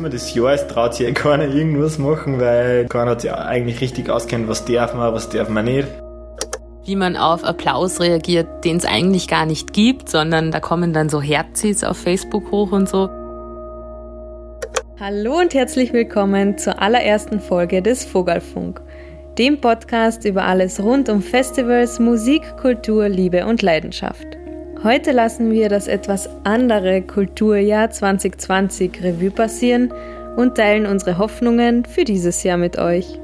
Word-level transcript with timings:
Das 0.00 0.34
Jahr, 0.34 0.54
es 0.54 0.66
traut 0.68 0.94
sich 0.94 1.06
ja 1.06 1.12
keiner 1.14 1.44
irgendwas 1.44 1.98
machen, 1.98 2.40
weil 2.40 2.86
keiner 2.86 3.12
hat 3.12 3.20
sich 3.20 3.32
eigentlich 3.32 3.80
richtig 3.80 4.08
auskennt, 4.08 4.48
was 4.48 4.64
darf 4.64 4.94
man, 4.94 5.12
was 5.12 5.28
darf 5.28 5.48
man 5.48 5.66
nicht. 5.66 5.88
Wie 6.84 6.96
man 6.96 7.16
auf 7.16 7.44
Applaus 7.44 8.00
reagiert, 8.00 8.64
den 8.64 8.78
es 8.78 8.86
eigentlich 8.86 9.28
gar 9.28 9.46
nicht 9.46 9.72
gibt, 9.72 10.08
sondern 10.08 10.50
da 10.50 10.60
kommen 10.60 10.92
dann 10.92 11.08
so 11.08 11.20
Herzis 11.20 11.84
auf 11.84 11.98
Facebook 11.98 12.50
hoch 12.50 12.72
und 12.72 12.88
so. 12.88 13.08
Hallo 14.98 15.38
und 15.38 15.52
herzlich 15.52 15.92
willkommen 15.92 16.58
zur 16.58 16.80
allerersten 16.80 17.38
Folge 17.38 17.82
des 17.82 18.04
Vogelfunk, 18.04 18.80
dem 19.38 19.60
Podcast 19.60 20.24
über 20.24 20.44
alles 20.44 20.82
rund 20.82 21.08
um 21.08 21.22
Festivals, 21.22 22.00
Musik, 22.00 22.56
Kultur, 22.56 23.08
Liebe 23.08 23.46
und 23.46 23.62
Leidenschaft. 23.62 24.41
Heute 24.84 25.12
lassen 25.12 25.52
wir 25.52 25.68
das 25.68 25.86
etwas 25.86 26.28
andere 26.42 27.02
Kulturjahr 27.02 27.90
2020 27.90 29.00
Revue 29.00 29.30
passieren 29.30 29.94
und 30.36 30.56
teilen 30.56 30.86
unsere 30.86 31.18
Hoffnungen 31.18 31.84
für 31.84 32.02
dieses 32.02 32.42
Jahr 32.42 32.56
mit 32.56 32.78
euch. 32.78 33.20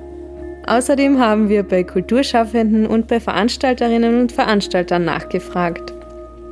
Außerdem 0.69 1.19
haben 1.19 1.49
wir 1.49 1.65
bei 1.65 1.83
Kulturschaffenden 1.83 2.87
und 2.87 3.09
bei 3.09 3.19
Veranstalterinnen 3.19 4.21
und 4.21 4.31
Veranstaltern 4.31 5.05
nachgefragt. 5.05 5.93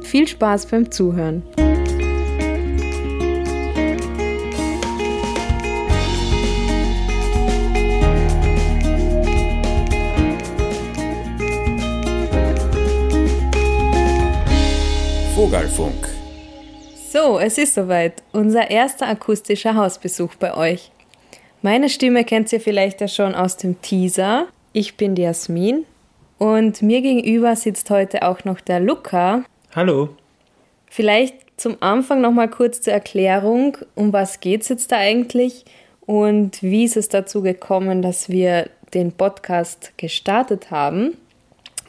Viel 0.02 0.26
Spaß 0.26 0.66
beim 0.66 0.90
Zuhören! 0.90 1.44
Vogelfunk. 15.76 16.08
So, 17.12 17.38
es 17.38 17.58
ist 17.58 17.74
soweit. 17.74 18.22
Unser 18.32 18.70
erster 18.70 19.08
akustischer 19.08 19.74
Hausbesuch 19.74 20.34
bei 20.36 20.56
euch. 20.56 20.90
Meine 21.60 21.90
Stimme 21.90 22.24
kennt 22.24 22.52
ihr 22.52 22.60
vielleicht 22.60 23.00
ja 23.00 23.08
schon 23.08 23.34
aus 23.34 23.58
dem 23.58 23.80
Teaser. 23.82 24.46
Ich 24.72 24.96
bin 24.96 25.14
die 25.14 25.22
Jasmin 25.22 25.84
und 26.38 26.80
mir 26.80 27.02
gegenüber 27.02 27.54
sitzt 27.56 27.90
heute 27.90 28.26
auch 28.26 28.44
noch 28.44 28.60
der 28.60 28.80
Luca. 28.80 29.44
Hallo. 29.74 30.10
Vielleicht 30.86 31.34
zum 31.58 31.76
Anfang 31.80 32.22
noch 32.22 32.32
mal 32.32 32.48
kurz 32.48 32.80
zur 32.80 32.94
Erklärung, 32.94 33.76
um 33.94 34.12
was 34.12 34.40
geht 34.40 34.62
es 34.62 34.68
jetzt 34.68 34.92
da 34.92 34.96
eigentlich 34.96 35.64
und 36.06 36.62
wie 36.62 36.84
ist 36.84 36.96
es 36.96 37.08
dazu 37.08 37.42
gekommen, 37.42 38.00
dass 38.00 38.30
wir 38.30 38.70
den 38.94 39.12
Podcast 39.12 39.92
gestartet 39.98 40.70
haben. 40.70 41.16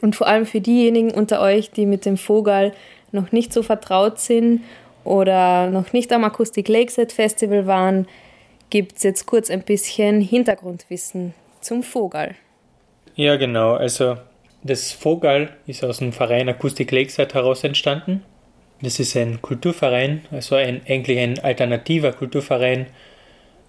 Und 0.00 0.14
vor 0.14 0.26
allem 0.26 0.46
für 0.46 0.60
diejenigen 0.60 1.10
unter 1.10 1.40
euch, 1.40 1.70
die 1.70 1.86
mit 1.86 2.04
dem 2.04 2.16
Vogel 2.16 2.72
noch 3.12 3.32
nicht 3.32 3.52
so 3.52 3.62
vertraut 3.62 4.18
sind 4.18 4.62
oder 5.04 5.70
noch 5.70 5.92
nicht 5.92 6.12
am 6.12 6.24
Acoustic 6.24 6.68
Lakeside 6.68 7.14
Festival 7.14 7.66
waren, 7.66 8.06
gibt 8.70 8.96
es 8.96 9.02
jetzt 9.02 9.26
kurz 9.26 9.50
ein 9.50 9.62
bisschen 9.62 10.20
Hintergrundwissen 10.20 11.34
zum 11.60 11.82
Vogel. 11.82 12.34
Ja, 13.14 13.36
genau. 13.36 13.74
Also 13.74 14.16
das 14.62 14.92
Vogel 14.92 15.50
ist 15.66 15.84
aus 15.84 15.98
dem 15.98 16.12
Verein 16.12 16.48
Acoustic 16.48 16.90
Lakeside 16.90 17.34
heraus 17.34 17.64
entstanden. 17.64 18.22
Das 18.80 19.00
ist 19.00 19.16
ein 19.16 19.42
Kulturverein, 19.42 20.22
also 20.30 20.54
ein, 20.54 20.82
eigentlich 20.88 21.18
ein 21.18 21.38
alternativer 21.40 22.12
Kulturverein, 22.12 22.86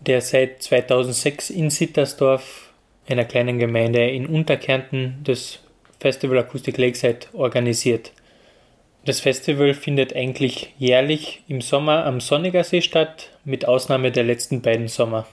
der 0.02 0.22
seit 0.22 0.62
2006 0.62 1.50
in 1.50 1.70
Sittersdorf, 1.70 2.72
einer 3.08 3.26
kleinen 3.26 3.58
Gemeinde 3.58 4.08
in 4.08 4.28
Unterkärnten, 4.28 5.22
das 5.24 5.60
Festival 6.00 6.38
Acoustic 6.38 6.78
Lakeside 6.78 7.28
organisiert. 7.34 8.12
Das 9.06 9.22
Festival 9.22 9.74
findet 9.74 10.16
eigentlich 10.16 10.74
jährlich 10.78 11.44
im 11.48 11.62
Sommer 11.62 12.06
am 12.06 12.20
Sonnigersee 12.20 12.82
statt, 12.82 13.30
mit 13.46 13.68
Ausnahme 13.68 14.12
der 14.12 14.24
letzten 14.24 14.62
beiden 14.62 14.88
Sommer. 14.88 15.26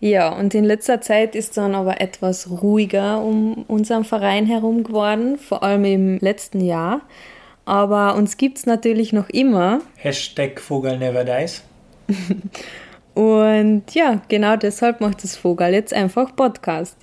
Ja, 0.00 0.30
und 0.30 0.54
in 0.54 0.64
letzter 0.64 1.00
Zeit 1.00 1.34
ist 1.34 1.56
dann 1.56 1.74
aber 1.74 2.00
etwas 2.00 2.48
ruhiger 2.62 3.22
um 3.22 3.64
unseren 3.68 4.04
Verein 4.04 4.46
herum 4.46 4.82
geworden, 4.82 5.38
vor 5.38 5.62
allem 5.62 5.84
im 5.84 6.18
letzten 6.18 6.64
Jahr. 6.64 7.02
Aber 7.66 8.14
uns 8.16 8.36
gibt 8.38 8.58
es 8.58 8.66
natürlich 8.66 9.12
noch 9.12 9.28
immer. 9.28 9.80
Hashtag 9.96 10.60
Vogel 10.60 10.98
never 10.98 11.24
dies. 11.24 11.62
und 13.14 13.82
ja, 13.94 14.22
genau 14.28 14.56
deshalb 14.56 15.00
macht 15.00 15.22
das 15.22 15.36
Vogel 15.36 15.74
jetzt 15.74 15.92
einfach 15.92 16.34
Podcast. 16.34 16.96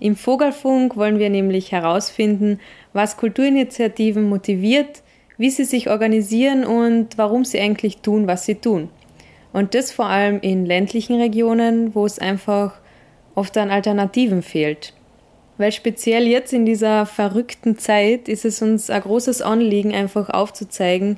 Im 0.00 0.16
Vogelfunk 0.16 0.96
wollen 0.96 1.18
wir 1.18 1.30
nämlich 1.30 1.72
herausfinden, 1.72 2.58
was 2.92 3.16
Kulturinitiativen 3.16 4.28
motiviert, 4.28 5.02
wie 5.40 5.48
sie 5.48 5.64
sich 5.64 5.88
organisieren 5.88 6.66
und 6.66 7.16
warum 7.16 7.46
sie 7.46 7.58
eigentlich 7.58 8.02
tun, 8.02 8.26
was 8.26 8.44
sie 8.44 8.56
tun. 8.56 8.90
Und 9.54 9.74
das 9.74 9.90
vor 9.90 10.04
allem 10.04 10.38
in 10.42 10.66
ländlichen 10.66 11.18
Regionen, 11.18 11.94
wo 11.94 12.04
es 12.04 12.18
einfach 12.18 12.74
oft 13.34 13.56
an 13.56 13.70
Alternativen 13.70 14.42
fehlt. 14.42 14.92
Weil 15.56 15.72
speziell 15.72 16.26
jetzt 16.26 16.52
in 16.52 16.66
dieser 16.66 17.06
verrückten 17.06 17.78
Zeit 17.78 18.28
ist 18.28 18.44
es 18.44 18.60
uns 18.60 18.90
ein 18.90 19.00
großes 19.00 19.40
Anliegen, 19.40 19.94
einfach 19.94 20.28
aufzuzeigen, 20.28 21.16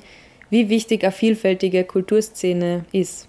wie 0.49 0.69
wichtig 0.69 1.03
eine 1.03 1.11
vielfältige 1.11 1.83
Kulturszene 1.83 2.85
ist. 2.93 3.27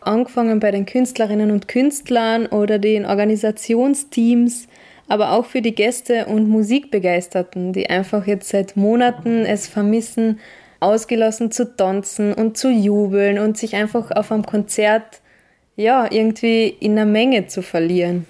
Angefangen 0.00 0.60
bei 0.60 0.70
den 0.70 0.86
Künstlerinnen 0.86 1.50
und 1.50 1.66
Künstlern 1.66 2.46
oder 2.46 2.78
den 2.78 3.04
Organisationsteams, 3.04 4.68
aber 5.08 5.32
auch 5.32 5.44
für 5.44 5.62
die 5.62 5.74
Gäste 5.74 6.26
und 6.26 6.48
Musikbegeisterten, 6.48 7.72
die 7.72 7.90
einfach 7.90 8.26
jetzt 8.26 8.48
seit 8.48 8.76
Monaten 8.76 9.44
es 9.44 9.68
vermissen, 9.68 10.40
ausgelassen 10.80 11.50
zu 11.50 11.76
tanzen 11.76 12.32
und 12.34 12.56
zu 12.56 12.70
jubeln 12.70 13.38
und 13.38 13.56
sich 13.56 13.74
einfach 13.74 14.10
auf 14.10 14.32
einem 14.32 14.44
Konzert 14.44 15.20
ja 15.76 16.10
irgendwie 16.10 16.68
in 16.68 16.96
der 16.96 17.06
Menge 17.06 17.46
zu 17.46 17.62
verlieren. 17.62 18.26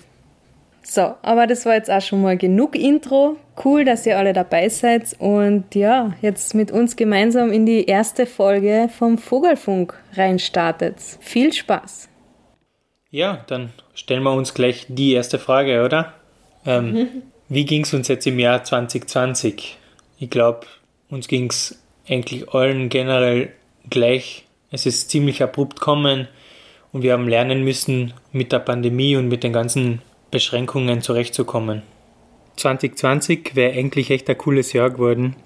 So, 0.82 1.14
aber 1.22 1.46
das 1.46 1.64
war 1.64 1.74
jetzt 1.74 1.90
auch 1.90 2.02
schon 2.02 2.20
mal 2.20 2.36
genug 2.36 2.76
Intro. 2.76 3.36
Cool, 3.64 3.84
dass 3.84 4.04
ihr 4.04 4.18
alle 4.18 4.34
dabei 4.34 4.68
seid 4.68 5.16
und 5.18 5.74
ja, 5.74 6.12
jetzt 6.20 6.54
mit 6.54 6.70
uns 6.70 6.96
gemeinsam 6.96 7.52
in 7.52 7.64
die 7.64 7.86
erste 7.86 8.26
Folge 8.26 8.90
vom 8.96 9.16
Vogelfunk 9.16 9.98
reinstartet. 10.14 10.96
Viel 11.20 11.52
Spaß! 11.52 12.10
Ja, 13.10 13.44
dann 13.46 13.72
stellen 13.94 14.24
wir 14.24 14.32
uns 14.32 14.54
gleich 14.54 14.86
die 14.88 15.12
erste 15.12 15.38
Frage, 15.38 15.84
oder? 15.84 16.12
Ähm, 16.66 16.92
mhm. 16.92 17.08
Wie 17.48 17.64
ging 17.64 17.82
es 17.82 17.92
uns 17.92 18.08
jetzt 18.08 18.26
im 18.26 18.38
Jahr 18.38 18.64
2020? 18.64 19.76
Ich 20.18 20.30
glaube, 20.30 20.66
uns 21.10 21.28
ging 21.28 21.50
es 21.50 21.82
eigentlich 22.08 22.48
allen 22.50 22.88
generell 22.88 23.52
gleich. 23.90 24.46
Es 24.70 24.86
ist 24.86 25.10
ziemlich 25.10 25.42
abrupt 25.42 25.78
gekommen 25.78 26.28
und 26.92 27.02
wir 27.02 27.12
haben 27.12 27.28
lernen 27.28 27.64
müssen, 27.64 28.14
mit 28.32 28.52
der 28.52 28.60
Pandemie 28.60 29.16
und 29.16 29.28
mit 29.28 29.44
den 29.44 29.52
ganzen 29.52 30.02
Beschränkungen 30.30 31.02
zurechtzukommen. 31.02 31.82
2020 32.56 33.54
wäre 33.54 33.76
eigentlich 33.76 34.10
echt 34.10 34.28
ein 34.30 34.38
cooles 34.38 34.72
Jahr 34.72 34.90
geworden. 34.90 35.36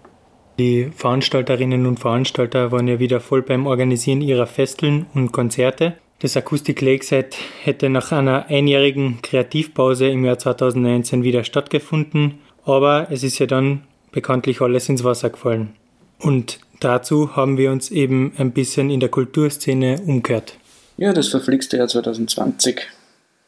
Die 0.59 0.91
Veranstalterinnen 0.95 1.87
und 1.87 2.01
Veranstalter 2.01 2.73
waren 2.73 2.89
ja 2.89 2.99
wieder 2.99 3.21
voll 3.21 3.43
beim 3.43 3.67
Organisieren 3.67 4.21
ihrer 4.21 4.47
Festeln 4.47 5.07
und 5.15 5.33
Konzerte. 5.33 5.95
Das 6.21 6.37
Acoustic 6.37 6.81
Lakeside 6.81 7.31
hätte 7.63 7.89
nach 7.89 8.11
einer 8.11 8.47
einjährigen 8.47 9.23
Kreativpause 9.23 10.09
im 10.09 10.25
Jahr 10.25 10.37
2019 10.37 11.23
wieder 11.23 11.45
stattgefunden, 11.45 12.41
aber 12.65 13.07
es 13.11 13.23
ist 13.23 13.39
ja 13.39 13.47
dann 13.47 13.85
bekanntlich 14.11 14.61
alles 14.61 14.89
ins 14.89 15.05
Wasser 15.05 15.31
gefallen. 15.31 15.75
Und 16.19 16.59
dazu 16.81 17.37
haben 17.37 17.57
wir 17.57 17.71
uns 17.71 17.93
eben 17.93 18.33
ein 18.37 18.51
bisschen 18.51 18.91
in 18.91 18.99
der 18.99 19.11
Kulturszene 19.11 20.01
umgehört. 20.05 20.55
Ja, 20.97 21.13
das 21.13 21.29
verflixte 21.29 21.77
Jahr 21.77 21.87
2020. 21.87 22.81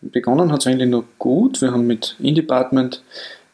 Begonnen 0.03 0.53
hat 0.53 0.61
es 0.61 0.69
eigentlich 0.69 0.89
noch 0.89 1.05
gut. 1.19 1.61
Wir 1.61 1.73
haben 1.73 1.89
mit 1.89 2.15
In-Department 2.21 3.03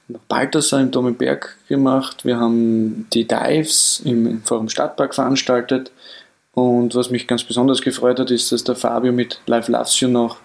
noch 0.09 0.21
Balthasar 0.29 0.81
im 0.83 0.91
Dom 0.91 1.15
Berg 1.15 1.57
gemacht. 1.69 2.27
Wir 2.27 2.39
haben 2.39 3.07
die 3.15 3.27
Dives 3.27 4.03
im 4.05 4.43
Forum 4.43 4.69
Stadtpark 4.69 5.15
veranstaltet. 5.15 5.91
Und 6.57 6.95
was 6.95 7.11
mich 7.11 7.27
ganz 7.27 7.45
besonders 7.45 7.83
gefreut 7.83 8.19
hat, 8.19 8.31
ist, 8.31 8.51
dass 8.51 8.65
der 8.65 8.77
Fabio 8.77 9.13
mit 9.13 9.43
Live 9.45 9.69
Loves 9.69 10.01
noch 10.01 10.39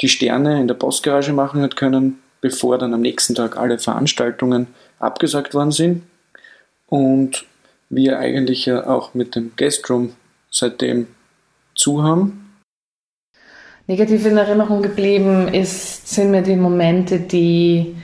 die 0.00 0.08
Sterne 0.08 0.60
in 0.60 0.66
der 0.66 0.74
Postgarage 0.74 1.32
machen 1.32 1.62
hat 1.62 1.76
können, 1.76 2.18
bevor 2.40 2.78
dann 2.78 2.92
am 2.92 3.00
nächsten 3.00 3.36
Tag 3.36 3.56
alle 3.56 3.78
Veranstaltungen 3.78 4.66
abgesagt 4.98 5.54
worden 5.54 5.70
sind. 5.70 6.02
Und 6.88 7.44
wir 7.90 8.18
eigentlich 8.18 8.66
ja 8.66 8.88
auch 8.88 9.14
mit 9.14 9.36
dem 9.36 9.52
Guestroom 9.56 10.14
seitdem 10.50 11.06
zu 11.76 12.02
haben. 12.02 12.56
Negativ 13.86 14.26
in 14.26 14.36
Erinnerung 14.36 14.82
geblieben 14.82 15.46
ist, 15.46 16.08
sind 16.08 16.32
mir 16.32 16.42
die 16.42 16.56
Momente, 16.56 17.20
die, 17.20 17.94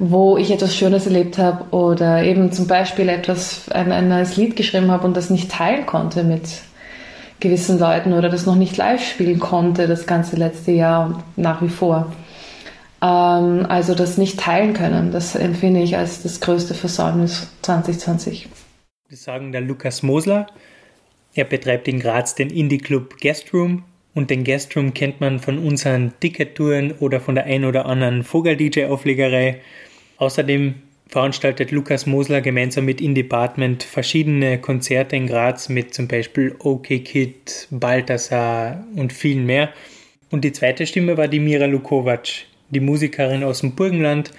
wo 0.00 0.38
ich 0.38 0.50
etwas 0.50 0.74
Schönes 0.74 1.06
erlebt 1.06 1.38
habe 1.38 1.72
oder 1.72 2.24
eben 2.24 2.50
zum 2.50 2.66
Beispiel 2.66 3.08
etwas, 3.08 3.68
ein, 3.70 3.92
ein 3.92 4.08
neues 4.08 4.36
Lied 4.36 4.56
geschrieben 4.56 4.90
habe 4.90 5.06
und 5.06 5.16
das 5.16 5.30
nicht 5.30 5.52
teilen 5.52 5.86
konnte 5.86 6.24
mit 6.24 6.42
gewissen 7.40 7.78
Leuten 7.78 8.12
oder 8.12 8.28
das 8.28 8.46
noch 8.46 8.56
nicht 8.56 8.76
live 8.76 9.04
spielen 9.04 9.38
konnte, 9.38 9.86
das 9.86 10.06
ganze 10.06 10.36
letzte 10.36 10.72
Jahr 10.72 11.06
und 11.06 11.38
nach 11.38 11.62
wie 11.62 11.68
vor. 11.68 12.12
Ähm, 13.02 13.66
also 13.68 13.94
das 13.94 14.18
nicht 14.18 14.40
teilen 14.40 14.72
können, 14.72 15.12
das 15.12 15.34
empfinde 15.34 15.80
ich 15.80 15.96
als 15.96 16.22
das 16.22 16.40
größte 16.40 16.74
Versäumnis 16.74 17.50
2020. 17.62 18.48
Das 19.10 19.22
sagen 19.22 19.52
der 19.52 19.60
Lukas 19.60 20.02
Mosler. 20.02 20.46
Er 21.34 21.44
betreibt 21.44 21.86
in 21.86 22.00
Graz 22.00 22.34
den 22.34 22.50
Indie-Club 22.50 23.20
Guestroom 23.20 23.84
und 24.14 24.30
den 24.30 24.42
Guestroom 24.42 24.94
kennt 24.94 25.20
man 25.20 25.38
von 25.38 25.58
unseren 25.58 26.14
Tickettouren 26.20 26.92
oder 26.92 27.20
von 27.20 27.34
der 27.34 27.44
ein 27.44 27.66
oder 27.66 27.84
anderen 27.84 28.24
Vogel-DJ-Auflegerei. 28.24 29.60
Außerdem 30.16 30.76
veranstaltet 31.08 31.70
Lukas 31.70 32.06
Mosler 32.06 32.40
gemeinsam 32.40 32.84
mit 32.84 33.00
In 33.00 33.14
Department 33.14 33.82
verschiedene 33.82 34.58
Konzerte 34.58 35.16
in 35.16 35.26
Graz 35.26 35.68
mit 35.68 35.94
zum 35.94 36.08
Beispiel 36.08 36.54
OK 36.58 36.86
Kid, 37.04 37.68
Balthasar 37.70 38.84
und 38.96 39.12
vielen 39.12 39.46
mehr. 39.46 39.72
Und 40.30 40.42
die 40.44 40.52
zweite 40.52 40.86
Stimme 40.86 41.16
war 41.16 41.28
die 41.28 41.40
Mira 41.40 41.66
Lukovac, 41.66 42.28
die 42.70 42.80
Musikerin 42.80 43.44
aus 43.44 43.60
dem 43.60 43.76
Burgenland, 43.76 44.32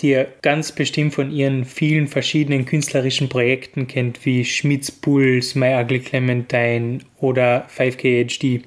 die 0.00 0.10
ihr 0.10 0.28
ganz 0.42 0.72
bestimmt 0.72 1.14
von 1.14 1.30
ihren 1.30 1.64
vielen 1.64 2.08
verschiedenen 2.08 2.64
künstlerischen 2.64 3.28
Projekten 3.28 3.86
kennt, 3.86 4.24
wie 4.24 4.44
Schmitz 4.44 4.90
Puls, 4.90 5.54
My 5.54 5.74
Ugly 5.74 6.00
Clementine 6.00 6.98
oder 7.20 7.66
5K 7.76 8.26
HD. 8.26 8.64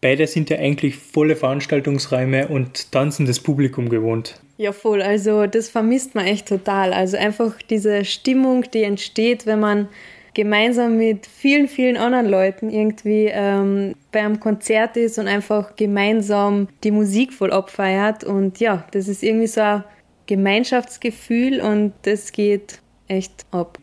Beide 0.00 0.26
sind 0.26 0.50
ja 0.50 0.58
eigentlich 0.58 0.96
volle 0.96 1.36
Veranstaltungsräume 1.36 2.48
und 2.48 2.92
tanzendes 2.92 3.40
Publikum 3.40 3.88
gewohnt. 3.88 4.40
Ja, 4.56 4.72
voll. 4.72 5.02
Also 5.02 5.46
das 5.46 5.68
vermisst 5.68 6.14
man 6.14 6.26
echt 6.26 6.48
total. 6.48 6.92
Also 6.92 7.16
einfach 7.16 7.54
diese 7.68 8.04
Stimmung, 8.04 8.64
die 8.72 8.84
entsteht, 8.84 9.46
wenn 9.46 9.60
man 9.60 9.88
gemeinsam 10.34 10.96
mit 10.96 11.26
vielen, 11.26 11.68
vielen 11.68 11.96
anderen 11.96 12.26
Leuten 12.26 12.70
irgendwie 12.70 13.30
ähm, 13.32 13.94
bei 14.12 14.20
einem 14.20 14.40
Konzert 14.40 14.96
ist 14.96 15.18
und 15.18 15.28
einfach 15.28 15.76
gemeinsam 15.76 16.68
die 16.82 16.90
Musik 16.90 17.32
voll 17.32 17.52
abfeiert. 17.52 18.24
Und 18.24 18.60
ja, 18.60 18.84
das 18.92 19.08
ist 19.08 19.22
irgendwie 19.22 19.46
so 19.46 19.60
ein 19.60 19.84
Gemeinschaftsgefühl 20.26 21.60
und 21.60 21.92
das 22.02 22.32
geht 22.32 22.80
echt 23.08 23.46
ab. 23.50 23.78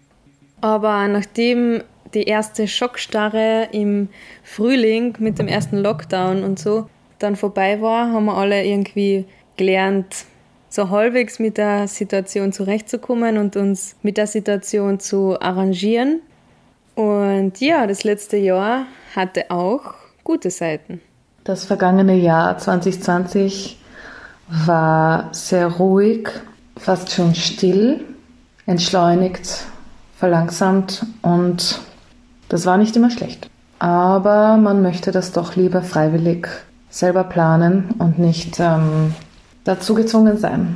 Aber 0.61 1.07
nachdem 1.07 1.83
die 2.13 2.23
erste 2.23 2.67
Schockstarre 2.67 3.69
im 3.71 4.09
Frühling 4.43 5.15
mit 5.19 5.39
dem 5.39 5.47
ersten 5.47 5.77
Lockdown 5.77 6.43
und 6.43 6.59
so 6.59 6.89
dann 7.19 7.35
vorbei 7.35 7.81
war, 7.81 8.11
haben 8.11 8.25
wir 8.25 8.35
alle 8.35 8.65
irgendwie 8.65 9.25
gelernt, 9.55 10.25
so 10.71 10.89
halbwegs 10.89 11.37
mit 11.37 11.57
der 11.57 11.87
Situation 11.87 12.53
zurechtzukommen 12.53 13.37
und 13.37 13.55
uns 13.57 13.95
mit 14.01 14.17
der 14.17 14.25
Situation 14.25 14.99
zu 14.99 15.39
arrangieren. 15.39 16.21
Und 16.95 17.59
ja, 17.59 17.85
das 17.87 18.03
letzte 18.03 18.37
Jahr 18.37 18.85
hatte 19.15 19.51
auch 19.51 19.95
gute 20.23 20.49
Seiten. 20.49 21.01
Das 21.43 21.65
vergangene 21.65 22.15
Jahr 22.15 22.57
2020 22.57 23.77
war 24.65 25.29
sehr 25.33 25.67
ruhig, 25.67 26.29
fast 26.77 27.11
schon 27.11 27.35
still, 27.35 28.05
entschleunigt, 28.65 29.65
verlangsamt 30.17 31.05
und 31.21 31.81
das 32.47 32.65
war 32.65 32.77
nicht 32.77 32.95
immer 32.95 33.09
schlecht. 33.09 33.49
Aber 33.79 34.57
man 34.57 34.81
möchte 34.81 35.11
das 35.11 35.31
doch 35.31 35.55
lieber 35.55 35.81
freiwillig 35.81 36.47
selber 36.89 37.23
planen 37.23 37.95
und 37.97 38.19
nicht 38.19 38.59
ähm, 38.59 39.15
dazu 39.63 39.93
gezwungen 39.93 40.37
sein, 40.37 40.75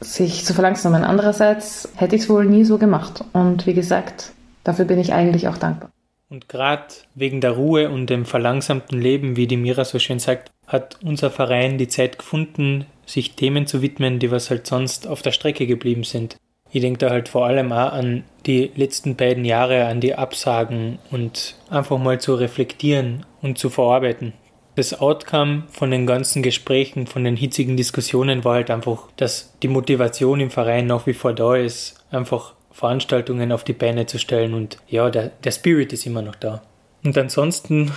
sich 0.00 0.44
zu 0.44 0.54
verlangsamen. 0.54 1.04
Andererseits 1.04 1.88
hätte 1.96 2.16
ich 2.16 2.22
es 2.22 2.28
wohl 2.28 2.46
nie 2.46 2.64
so 2.64 2.78
gemacht. 2.78 3.24
Und 3.32 3.66
wie 3.66 3.74
gesagt, 3.74 4.32
dafür 4.64 4.84
bin 4.84 4.98
ich 4.98 5.12
eigentlich 5.12 5.48
auch 5.48 5.58
dankbar. 5.58 5.90
Und 6.28 6.48
gerade 6.48 6.86
wegen 7.14 7.42
der 7.42 7.50
Ruhe 7.52 7.90
und 7.90 8.08
dem 8.08 8.24
verlangsamten 8.24 8.98
Leben, 8.98 9.36
wie 9.36 9.46
die 9.46 9.58
Mira 9.58 9.84
so 9.84 9.98
schön 9.98 10.18
sagt, 10.18 10.50
hat 10.66 10.98
unser 11.04 11.30
Verein 11.30 11.76
die 11.76 11.88
Zeit 11.88 12.18
gefunden, 12.18 12.86
sich 13.04 13.36
Themen 13.36 13.66
zu 13.66 13.82
widmen, 13.82 14.18
die 14.18 14.30
was 14.30 14.48
halt 14.48 14.66
sonst 14.66 15.06
auf 15.06 15.20
der 15.20 15.32
Strecke 15.32 15.66
geblieben 15.66 16.04
sind. 16.04 16.36
Ich 16.70 16.80
denke 16.80 17.00
da 17.00 17.10
halt 17.10 17.28
vor 17.28 17.44
allem 17.44 17.70
auch 17.70 17.92
an 17.92 18.24
die 18.46 18.70
letzten 18.74 19.14
beiden 19.14 19.44
Jahre, 19.44 19.84
an 19.84 20.00
die 20.00 20.14
Absagen 20.14 20.98
und 21.10 21.56
einfach 21.68 21.98
mal 21.98 22.18
zu 22.18 22.34
reflektieren 22.34 23.26
und 23.42 23.58
zu 23.58 23.68
verarbeiten. 23.68 24.32
Das 24.74 24.98
Outcome 24.98 25.64
von 25.70 25.90
den 25.90 26.06
ganzen 26.06 26.42
Gesprächen, 26.42 27.06
von 27.06 27.24
den 27.24 27.36
hitzigen 27.36 27.76
Diskussionen 27.76 28.42
war 28.42 28.54
halt 28.54 28.70
einfach, 28.70 29.08
dass 29.16 29.52
die 29.62 29.68
Motivation 29.68 30.40
im 30.40 30.50
Verein 30.50 30.86
nach 30.86 31.06
wie 31.06 31.12
vor 31.12 31.34
da 31.34 31.56
ist, 31.56 32.02
einfach 32.10 32.54
Veranstaltungen 32.70 33.52
auf 33.52 33.64
die 33.64 33.74
Beine 33.74 34.06
zu 34.06 34.18
stellen 34.18 34.54
und 34.54 34.78
ja, 34.88 35.10
der, 35.10 35.28
der 35.44 35.50
Spirit 35.50 35.92
ist 35.92 36.06
immer 36.06 36.22
noch 36.22 36.36
da. 36.36 36.62
Und 37.04 37.18
ansonsten, 37.18 37.92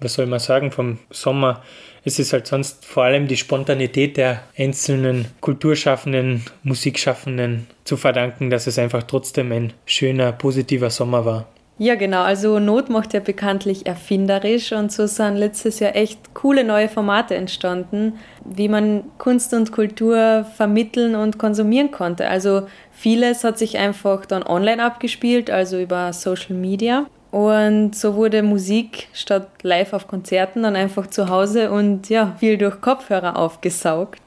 was 0.00 0.14
soll 0.14 0.26
man 0.26 0.38
sagen 0.38 0.70
vom 0.70 0.98
Sommer? 1.10 1.62
Es 2.04 2.18
ist 2.18 2.34
halt 2.34 2.46
sonst 2.46 2.84
vor 2.84 3.04
allem 3.04 3.26
die 3.26 3.38
Spontanität 3.38 4.18
der 4.18 4.42
einzelnen 4.56 5.26
Kulturschaffenden, 5.40 6.44
Musikschaffenden 6.62 7.68
zu 7.84 7.96
verdanken, 7.96 8.50
dass 8.50 8.66
es 8.66 8.78
einfach 8.78 9.02
trotzdem 9.04 9.50
ein 9.50 9.72
schöner, 9.86 10.32
positiver 10.32 10.90
Sommer 10.90 11.24
war. 11.24 11.48
Ja, 11.78 11.94
genau. 11.94 12.22
Also 12.22 12.58
Not 12.58 12.88
macht 12.88 13.12
ja 13.12 13.20
bekanntlich 13.20 13.84
erfinderisch 13.84 14.72
und 14.72 14.90
so 14.90 15.06
sind 15.06 15.36
letztes 15.36 15.78
Jahr 15.78 15.94
echt 15.94 16.32
coole 16.32 16.64
neue 16.64 16.88
Formate 16.88 17.34
entstanden, 17.34 18.18
wie 18.46 18.68
man 18.68 19.04
Kunst 19.18 19.52
und 19.52 19.72
Kultur 19.72 20.46
vermitteln 20.56 21.14
und 21.14 21.38
konsumieren 21.38 21.90
konnte. 21.90 22.28
Also 22.28 22.66
vieles 22.92 23.44
hat 23.44 23.58
sich 23.58 23.76
einfach 23.76 24.24
dann 24.24 24.42
online 24.42 24.82
abgespielt, 24.82 25.50
also 25.50 25.78
über 25.78 26.14
Social 26.14 26.56
Media. 26.56 27.04
Und 27.30 27.94
so 27.94 28.14
wurde 28.14 28.42
Musik 28.42 29.08
statt 29.12 29.48
live 29.60 29.92
auf 29.92 30.08
Konzerten 30.08 30.62
dann 30.62 30.76
einfach 30.76 31.08
zu 31.08 31.28
Hause 31.28 31.70
und 31.70 32.08
ja, 32.08 32.34
viel 32.38 32.56
durch 32.56 32.80
Kopfhörer 32.80 33.36
aufgesaugt. 33.36 34.18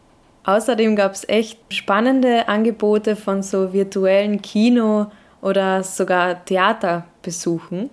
Außerdem 0.44 0.96
gab 0.96 1.14
es 1.14 1.28
echt 1.28 1.58
spannende 1.74 2.48
Angebote 2.48 3.16
von 3.16 3.42
so 3.42 3.74
virtuellen 3.74 4.40
Kino- 4.44 5.08
oder 5.42 5.82
sogar 5.82 6.46
Theaterbesuchen. 7.22 7.90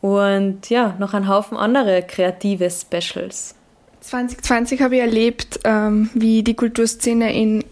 Und 0.00 0.70
ja, 0.70 0.96
noch 0.98 1.12
ein 1.12 1.28
Haufen 1.28 1.56
andere 1.56 2.02
kreative 2.02 2.70
Specials. 2.70 3.54
2020 4.00 4.80
habe 4.80 4.96
ich 4.96 5.02
erlebt, 5.02 5.60
ähm, 5.64 6.08
wie 6.14 6.42
die 6.42 6.54
Kulturszene 6.54 7.34
in 7.34 7.64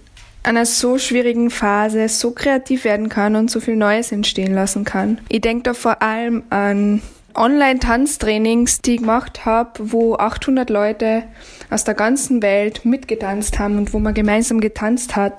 einer 0.42 0.66
so 0.66 0.98
schwierigen 0.98 1.50
Phase 1.50 2.08
so 2.08 2.32
kreativ 2.32 2.84
werden 2.84 3.08
kann 3.08 3.34
und 3.34 3.50
so 3.50 3.60
viel 3.60 3.76
Neues 3.76 4.12
entstehen 4.12 4.54
lassen 4.54 4.84
kann. 4.84 5.20
Ich 5.30 5.40
denke 5.40 5.64
da 5.64 5.74
vor 5.74 6.02
allem 6.02 6.42
an 6.50 7.02
Online-Tanztrainings, 7.34 8.82
die 8.82 8.94
ich 8.94 9.00
gemacht 9.00 9.46
habe, 9.46 9.90
wo 9.90 10.16
800 10.16 10.68
Leute 10.70 11.24
aus 11.70 11.84
der 11.84 11.94
ganzen 11.94 12.42
Welt 12.42 12.84
mitgetanzt 12.84 13.58
haben 13.58 13.78
und 13.78 13.94
wo 13.94 13.98
man 13.98 14.12
gemeinsam 14.12 14.60
getanzt 14.60 15.16
hat. 15.16 15.32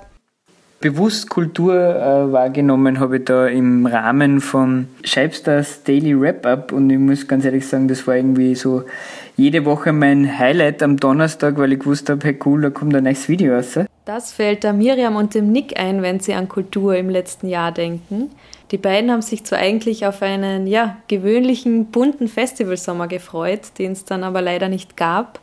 Bewusst 0.82 1.28
Kultur 1.28 1.74
äh, 1.74 2.32
wahrgenommen 2.32 3.00
habe 3.00 3.18
ich 3.18 3.26
da 3.26 3.46
im 3.46 3.84
Rahmen 3.84 4.40
von 4.40 4.88
Scheibsters 5.04 5.82
Daily 5.82 6.18
Wrap-Up 6.18 6.72
und 6.72 6.88
ich 6.88 6.98
muss 6.98 7.28
ganz 7.28 7.44
ehrlich 7.44 7.68
sagen, 7.68 7.86
das 7.86 8.06
war 8.06 8.16
irgendwie 8.16 8.54
so 8.54 8.84
jede 9.36 9.66
Woche 9.66 9.92
mein 9.92 10.38
Highlight 10.38 10.82
am 10.82 10.96
Donnerstag, 10.96 11.58
weil 11.58 11.74
ich 11.74 11.80
gewusst 11.80 12.08
habe, 12.08 12.26
hey 12.26 12.38
cool, 12.46 12.62
da 12.62 12.70
kommt 12.70 12.96
ein 12.96 13.04
neues 13.04 13.28
Video 13.28 13.56
raus. 13.56 13.78
Das 14.06 14.32
fällt 14.32 14.64
der 14.64 14.72
Miriam 14.72 15.16
und 15.16 15.34
dem 15.34 15.52
Nick 15.52 15.78
ein, 15.78 16.00
wenn 16.00 16.18
sie 16.18 16.32
an 16.32 16.48
Kultur 16.48 16.96
im 16.96 17.10
letzten 17.10 17.48
Jahr 17.48 17.72
denken. 17.72 18.30
Die 18.70 18.78
beiden 18.78 19.10
haben 19.10 19.20
sich 19.20 19.44
zwar 19.44 19.58
eigentlich 19.58 20.06
auf 20.06 20.22
einen 20.22 20.66
ja, 20.66 20.96
gewöhnlichen, 21.08 21.90
bunten 21.90 22.26
Festivalsommer 22.26 23.06
gefreut, 23.06 23.78
den 23.78 23.92
es 23.92 24.06
dann 24.06 24.24
aber 24.24 24.40
leider 24.40 24.70
nicht 24.70 24.96
gab, 24.96 25.40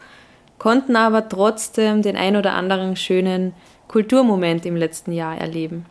konnten 0.58 0.96
aber 0.96 1.29
trotzdem 1.29 2.01
den 2.01 2.17
ein 2.17 2.36
oder 2.36 2.53
anderen 2.53 2.96
schönen 2.96 3.53
Kulturmoment 3.88 4.65
im 4.65 4.75
letzten 4.75 5.12
Jahr 5.12 5.38
erleben. 5.38 5.86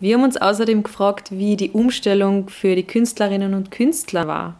Wir 0.00 0.16
haben 0.16 0.24
uns 0.24 0.36
außerdem 0.36 0.82
gefragt, 0.82 1.30
wie 1.30 1.56
die 1.56 1.70
Umstellung 1.70 2.48
für 2.48 2.74
die 2.74 2.82
Künstlerinnen 2.82 3.54
und 3.54 3.70
Künstler 3.70 4.26
war. 4.26 4.56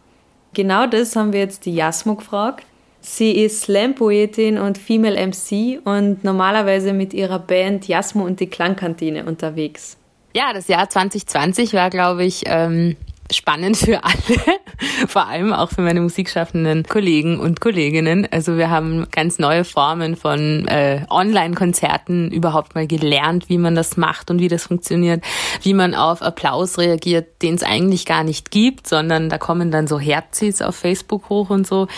Genau 0.55 0.87
das 0.87 1.17
haben 1.17 1.33
wir 1.33 1.41
jetzt 1.41 1.67
die 1.67 1.75
Jasmo 1.75 2.15
gefragt. 2.15 2.65
Sie 3.01 3.33
ist 3.33 3.63
Slam-Poetin 3.63 4.59
und 4.59 4.79
Female 4.79 5.17
MC 5.27 5.81
und 5.85 6.23
normalerweise 6.23 6.93
mit 6.93 7.13
ihrer 7.13 7.41
Band 7.41 7.89
Jasmo 7.89 8.25
und 8.25 8.39
die 8.39 8.47
Klangkantine 8.47 9.25
unterwegs. 9.25 9.97
Ja, 10.35 10.53
das 10.53 10.69
Jahr 10.69 10.89
2020 10.89 11.75
war, 11.75 11.91
glaube 11.91 12.25
ich, 12.25 12.45
ähm, 12.47 12.97
spannend 13.31 13.77
für 13.77 14.05
alle, 14.05 14.39
vor 15.07 15.27
allem 15.27 15.53
auch 15.53 15.71
für 15.71 15.83
meine 15.83 16.01
musikschaffenden 16.01 16.85
Kollegen 16.85 17.39
und 17.39 17.61
Kolleginnen. 17.61 18.27
Also 18.31 18.57
wir 18.57 18.71
haben 18.71 19.07
ganz 19.11 19.39
neue 19.39 19.65
Formen 19.65 20.17
von 20.17 20.67
äh, 20.69 21.05
Online-Konzerten 21.09 22.31
überhaupt 22.31 22.75
mal 22.75 22.87
gelernt, 22.87 23.49
wie 23.49 23.59
man 23.59 23.75
das 23.75 23.97
macht 23.97 24.31
und 24.31 24.41
wie 24.41 24.49
das 24.49 24.65
funktioniert, 24.65 25.23
wie 25.63 25.75
man 25.75 25.95
auf 25.95 26.23
Applaus 26.23 26.79
reagiert, 26.79 27.43
den 27.43 27.55
es 27.55 27.63
eigentlich 27.63 28.07
gar 28.07 28.25
nicht 28.25 28.51
gibt, 28.51 28.87
sondern 28.87 29.29
da 29.29 29.39
kommen 29.39 29.71
dann 29.71 29.87
so 29.87 29.99
Herzis 29.99 30.63
auf 30.63 30.77
Facebook 30.77 31.29
hoch 31.29 31.51
und 31.51 31.67
so. 31.67 31.89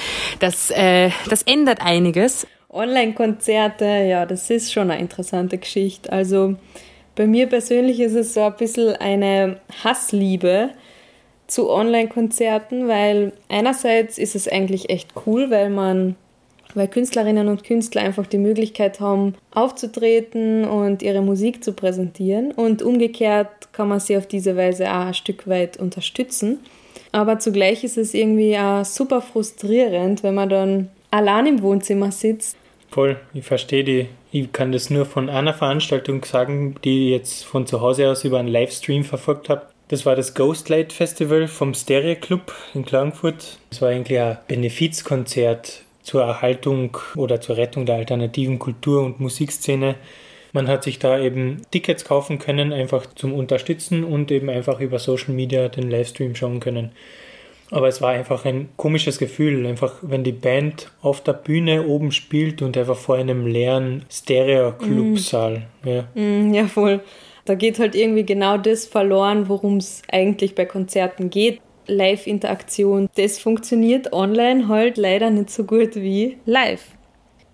Das, 0.40 0.70
äh, 0.70 1.10
das 1.28 1.42
ändert 1.42 1.80
einiges. 1.80 2.46
Online-Konzerte, 2.68 3.84
ja, 3.84 4.26
das 4.26 4.50
ist 4.50 4.72
schon 4.72 4.90
eine 4.90 5.00
interessante 5.00 5.58
Geschichte. 5.58 6.12
Also 6.12 6.56
bei 7.14 7.26
mir 7.26 7.46
persönlich 7.46 8.00
ist 8.00 8.14
es 8.14 8.34
so 8.34 8.42
ein 8.42 8.56
bisschen 8.56 8.96
eine 8.96 9.60
Hassliebe 9.84 10.70
zu 11.54 11.70
Online-Konzerten, 11.70 12.88
weil 12.88 13.32
einerseits 13.48 14.18
ist 14.18 14.34
es 14.34 14.48
eigentlich 14.48 14.90
echt 14.90 15.12
cool, 15.24 15.50
weil 15.50 15.70
man 15.70 16.16
weil 16.74 16.88
Künstlerinnen 16.88 17.46
und 17.46 17.62
Künstler 17.62 18.02
einfach 18.02 18.26
die 18.26 18.38
Möglichkeit 18.38 18.98
haben, 18.98 19.36
aufzutreten 19.52 20.64
und 20.64 21.04
ihre 21.04 21.22
Musik 21.22 21.62
zu 21.62 21.72
präsentieren. 21.72 22.50
Und 22.50 22.82
umgekehrt 22.82 23.72
kann 23.72 23.86
man 23.86 24.00
sie 24.00 24.16
auf 24.16 24.26
diese 24.26 24.56
Weise 24.56 24.90
auch 24.90 25.06
ein 25.06 25.14
Stück 25.14 25.46
weit 25.46 25.76
unterstützen. 25.76 26.58
Aber 27.12 27.38
zugleich 27.38 27.84
ist 27.84 27.96
es 27.96 28.12
irgendwie 28.12 28.58
auch 28.58 28.84
super 28.84 29.20
frustrierend, 29.20 30.24
wenn 30.24 30.34
man 30.34 30.48
dann 30.48 30.88
allein 31.12 31.46
im 31.46 31.62
Wohnzimmer 31.62 32.10
sitzt. 32.10 32.56
Voll, 32.90 33.20
ich 33.32 33.44
verstehe 33.44 33.84
die. 33.84 34.08
Ich 34.32 34.50
kann 34.52 34.72
das 34.72 34.90
nur 34.90 35.06
von 35.06 35.28
einer 35.30 35.54
Veranstaltung 35.54 36.24
sagen, 36.24 36.74
die 36.82 37.04
ich 37.04 37.10
jetzt 37.12 37.44
von 37.44 37.68
zu 37.68 37.80
Hause 37.80 38.10
aus 38.10 38.24
über 38.24 38.40
einen 38.40 38.48
Livestream 38.48 39.04
verfolgt 39.04 39.48
habe. 39.48 39.66
Das 39.88 40.06
war 40.06 40.16
das 40.16 40.34
Ghostlight 40.34 40.92
Festival 40.92 41.46
vom 41.46 41.74
Stereo 41.74 42.16
Club 42.16 42.54
in 42.74 42.84
Klagenfurt. 42.84 43.58
Das 43.70 43.82
war 43.82 43.90
eigentlich 43.90 44.18
ein 44.18 44.38
Benefizkonzert 44.48 45.82
zur 46.02 46.22
Erhaltung 46.22 46.96
oder 47.16 47.40
zur 47.40 47.56
Rettung 47.56 47.84
der 47.84 47.96
alternativen 47.96 48.58
Kultur- 48.58 49.04
und 49.04 49.20
Musikszene. 49.20 49.96
Man 50.52 50.68
hat 50.68 50.84
sich 50.84 51.00
da 51.00 51.18
eben 51.18 51.62
Tickets 51.70 52.04
kaufen 52.04 52.38
können, 52.38 52.72
einfach 52.72 53.06
zum 53.14 53.34
Unterstützen 53.34 54.04
und 54.04 54.30
eben 54.30 54.48
einfach 54.48 54.80
über 54.80 54.98
Social 54.98 55.34
Media 55.34 55.68
den 55.68 55.90
Livestream 55.90 56.34
schauen 56.34 56.60
können. 56.60 56.92
Aber 57.70 57.88
es 57.88 58.00
war 58.00 58.10
einfach 58.10 58.44
ein 58.44 58.68
komisches 58.76 59.18
Gefühl, 59.18 59.66
einfach 59.66 59.94
wenn 60.02 60.22
die 60.22 60.32
Band 60.32 60.92
auf 61.02 61.22
der 61.22 61.32
Bühne 61.32 61.86
oben 61.86 62.12
spielt 62.12 62.62
und 62.62 62.76
einfach 62.76 62.96
vor 62.96 63.16
einem 63.16 63.46
leeren 63.46 64.04
Stereo-Club-Saal. 64.10 65.62
Mm. 65.82 65.88
Ja. 65.88 66.08
Mm, 66.14 66.54
ja, 66.54 66.66
voll. 66.68 67.00
Da 67.44 67.54
geht 67.54 67.78
halt 67.78 67.94
irgendwie 67.94 68.24
genau 68.24 68.56
das 68.56 68.86
verloren, 68.86 69.48
worum 69.48 69.76
es 69.76 70.02
eigentlich 70.10 70.54
bei 70.54 70.64
Konzerten 70.64 71.30
geht. 71.30 71.60
Live-Interaktion, 71.86 73.10
das 73.16 73.38
funktioniert 73.38 74.14
online 74.14 74.68
halt 74.68 74.96
leider 74.96 75.28
nicht 75.28 75.50
so 75.50 75.64
gut 75.64 75.96
wie 75.96 76.38
live. 76.46 76.82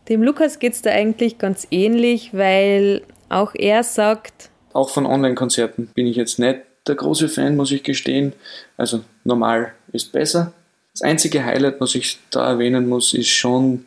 Dem 0.09 0.23
Lukas 0.23 0.61
geht 0.61 0.75
es 0.75 0.83
da 0.83 0.91
eigentlich 0.91 1.39
ganz 1.39 1.67
ähnlich, 1.73 2.31
weil 2.33 3.03
auch 3.29 3.55
er 3.55 3.83
sagt, 3.83 4.51
auch 4.73 4.91
von 4.91 5.07
Online-Konzerten 5.07 5.89
bin 5.95 6.07
ich 6.07 6.17
jetzt 6.17 6.39
nicht 6.39 6.61
der 6.87 6.95
große 6.95 7.29
Fan, 7.29 7.57
muss 7.57 7.73
ich 7.73 7.83
gestehen. 7.83 8.33
Also 8.77 9.01
normal 9.25 9.75
ist 9.93 10.13
besser. 10.13 10.53
Das 10.93 11.03
einzige 11.03 11.45
Highlight, 11.45 11.81
was 11.81 11.95
ich 11.95 12.19
da 12.31 12.49
erwähnen 12.49 12.89
muss, 12.89 13.15
ist 13.15 13.31
schon 13.31 13.87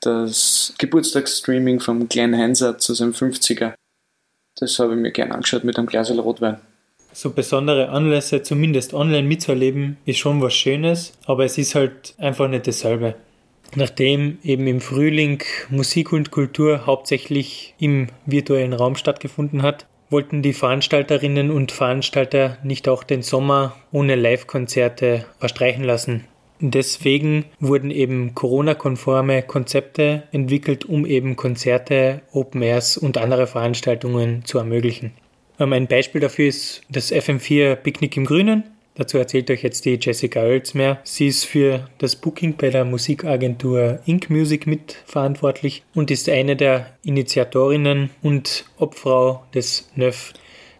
das 0.00 0.74
Geburtstagsstreaming 0.78 1.80
vom 1.80 2.08
kleinen 2.08 2.36
Heinzer 2.36 2.78
zu 2.78 2.94
seinem 2.94 3.12
50er. 3.12 3.74
Das 4.60 4.78
habe 4.78 4.94
ich 4.94 5.00
mir 5.00 5.10
gern 5.10 5.32
angeschaut 5.32 5.64
mit 5.64 5.78
einem 5.78 5.86
Glas 5.86 6.10
Rotwein. 6.10 6.58
So 7.12 7.30
besondere 7.30 7.88
Anlässe, 7.88 8.42
zumindest 8.42 8.94
online 8.94 9.26
mitzuerleben, 9.26 9.96
ist 10.04 10.18
schon 10.18 10.40
was 10.40 10.54
Schönes, 10.54 11.14
aber 11.26 11.44
es 11.44 11.58
ist 11.58 11.74
halt 11.74 12.14
einfach 12.18 12.46
nicht 12.46 12.68
dasselbe. 12.68 13.16
Nachdem 13.74 14.38
eben 14.44 14.66
im 14.66 14.80
Frühling 14.80 15.42
Musik 15.70 16.12
und 16.12 16.30
Kultur 16.30 16.86
hauptsächlich 16.86 17.74
im 17.78 18.08
virtuellen 18.26 18.72
Raum 18.72 18.96
stattgefunden 18.96 19.62
hat, 19.62 19.86
wollten 20.10 20.42
die 20.42 20.52
Veranstalterinnen 20.52 21.50
und 21.50 21.72
Veranstalter 21.72 22.58
nicht 22.62 22.88
auch 22.88 23.04
den 23.04 23.22
Sommer 23.22 23.76
ohne 23.92 24.16
Live-Konzerte 24.16 25.24
verstreichen 25.38 25.84
lassen. 25.84 26.26
Deswegen 26.60 27.46
wurden 27.58 27.90
eben 27.90 28.34
Corona-konforme 28.34 29.42
Konzepte 29.42 30.24
entwickelt, 30.30 30.84
um 30.84 31.06
eben 31.06 31.34
Konzerte, 31.34 32.20
Open 32.32 32.62
Airs 32.62 32.98
und 32.98 33.16
andere 33.16 33.46
Veranstaltungen 33.46 34.44
zu 34.44 34.58
ermöglichen. 34.58 35.12
Ähm, 35.58 35.72
ein 35.72 35.86
Beispiel 35.86 36.20
dafür 36.20 36.48
ist 36.48 36.82
das 36.90 37.12
FM4 37.12 37.76
Picknick 37.76 38.16
im 38.16 38.26
Grünen. 38.26 38.64
Dazu 38.94 39.16
erzählt 39.16 39.50
euch 39.50 39.62
jetzt 39.62 39.86
die 39.86 39.98
Jessica 39.98 40.42
Oels 40.42 40.74
mehr. 40.74 41.00
Sie 41.04 41.28
ist 41.28 41.46
für 41.46 41.88
das 41.96 42.16
Booking 42.16 42.56
bei 42.56 42.68
der 42.68 42.84
Musikagentur 42.84 44.00
Ink 44.04 44.28
Music 44.28 44.66
mitverantwortlich 44.66 45.82
und 45.94 46.10
ist 46.10 46.28
eine 46.28 46.56
der 46.56 46.98
Initiatorinnen 47.04 48.10
und 48.20 48.66
Obfrau 48.78 49.44
des 49.54 49.88
NÖF, 49.96 50.34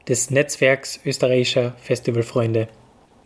des 0.09 0.31
Netzwerks 0.31 1.01
österreichischer 1.07 1.75
Festivalfreunde. 1.81 2.69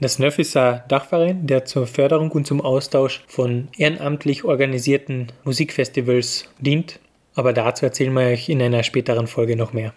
Das 0.05 0.19
NÖF 0.19 0.39
ist 0.39 0.55
ein 0.55 0.83
Dachverein, 0.89 1.47
der 1.47 1.65
zur 1.65 1.87
Förderung 1.87 2.31
und 2.33 2.47
zum 2.47 2.61
Austausch 2.61 3.25
von 3.27 3.69
ehrenamtlich 3.79 4.45
organisierten 4.45 5.29
Musikfestivals 5.45 6.45
dient. 6.59 7.01
Aber 7.35 7.55
dazu 7.55 7.87
erzählen 7.87 8.13
wir 8.13 8.27
euch 8.27 8.51
in 8.51 8.61
einer 8.61 8.83
späteren 8.83 9.27
Folge 9.27 9.57
noch 9.57 9.73
mehr. 9.73 9.95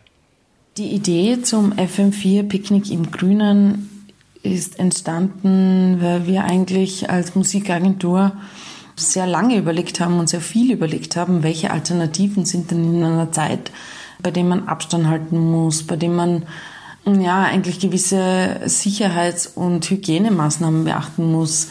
Die 0.78 0.96
Idee 0.96 1.42
zum 1.42 1.74
FM4 1.74 2.48
Picknick 2.48 2.90
im 2.90 3.12
Grünen 3.12 4.08
ist 4.44 4.80
entstanden, 4.80 5.98
weil 6.00 6.26
wir 6.26 6.46
eigentlich 6.46 7.10
als 7.10 7.36
Musikagentur 7.36 8.32
sehr 8.96 9.28
lange 9.28 9.58
überlegt 9.58 10.00
haben 10.00 10.20
und 10.20 10.30
sehr 10.30 10.40
viel 10.40 10.72
überlegt 10.72 11.18
haben, 11.18 11.44
welche 11.44 11.70
Alternativen 11.70 12.46
sind 12.46 12.72
denn 12.72 12.96
in 12.96 13.04
einer 13.04 13.34
Zeit, 13.34 13.74
bei 14.24 14.32
der 14.32 14.46
man 14.46 14.70
Abstand 14.70 15.08
halten 15.08 15.38
muss, 15.38 15.86
bei 15.86 15.98
dem 15.98 16.16
man 16.16 16.44
ja 17.16 17.44
eigentlich 17.44 17.80
gewisse 17.80 18.62
Sicherheits- 18.66 19.48
und 19.48 19.90
Hygienemaßnahmen 19.90 20.84
beachten 20.84 21.32
muss, 21.32 21.68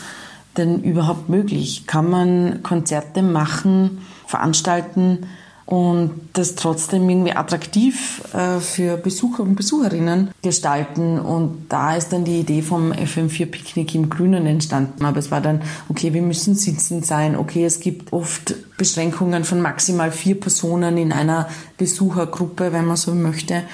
denn 0.56 0.82
überhaupt 0.82 1.28
möglich? 1.28 1.86
Kann 1.86 2.10
man 2.10 2.62
Konzerte 2.62 3.22
machen, 3.22 4.02
veranstalten, 4.26 5.26
und 5.66 6.12
das 6.32 6.54
trotzdem 6.54 7.10
irgendwie 7.10 7.32
attraktiv 7.32 8.22
äh, 8.32 8.60
für 8.60 8.96
Besucher 8.96 9.42
und 9.42 9.56
Besucherinnen 9.56 10.30
gestalten. 10.40 11.18
Und 11.18 11.66
da 11.68 11.96
ist 11.96 12.12
dann 12.12 12.24
die 12.24 12.38
Idee 12.38 12.62
vom 12.62 12.92
FM4-Picknick 12.92 13.96
im 13.96 14.08
Grünen 14.08 14.46
entstanden. 14.46 15.04
Aber 15.04 15.18
es 15.18 15.32
war 15.32 15.40
dann, 15.40 15.62
okay, 15.88 16.14
wir 16.14 16.22
müssen 16.22 16.54
sitzend 16.54 17.04
sein. 17.04 17.36
Okay, 17.36 17.64
es 17.64 17.80
gibt 17.80 18.12
oft 18.12 18.54
Beschränkungen 18.78 19.42
von 19.42 19.60
maximal 19.60 20.12
vier 20.12 20.38
Personen 20.38 20.96
in 20.98 21.12
einer 21.12 21.48
Besuchergruppe, 21.78 22.72
wenn 22.72 22.86
man 22.86 22.96
so 22.96 23.12
möchte. 23.12 23.64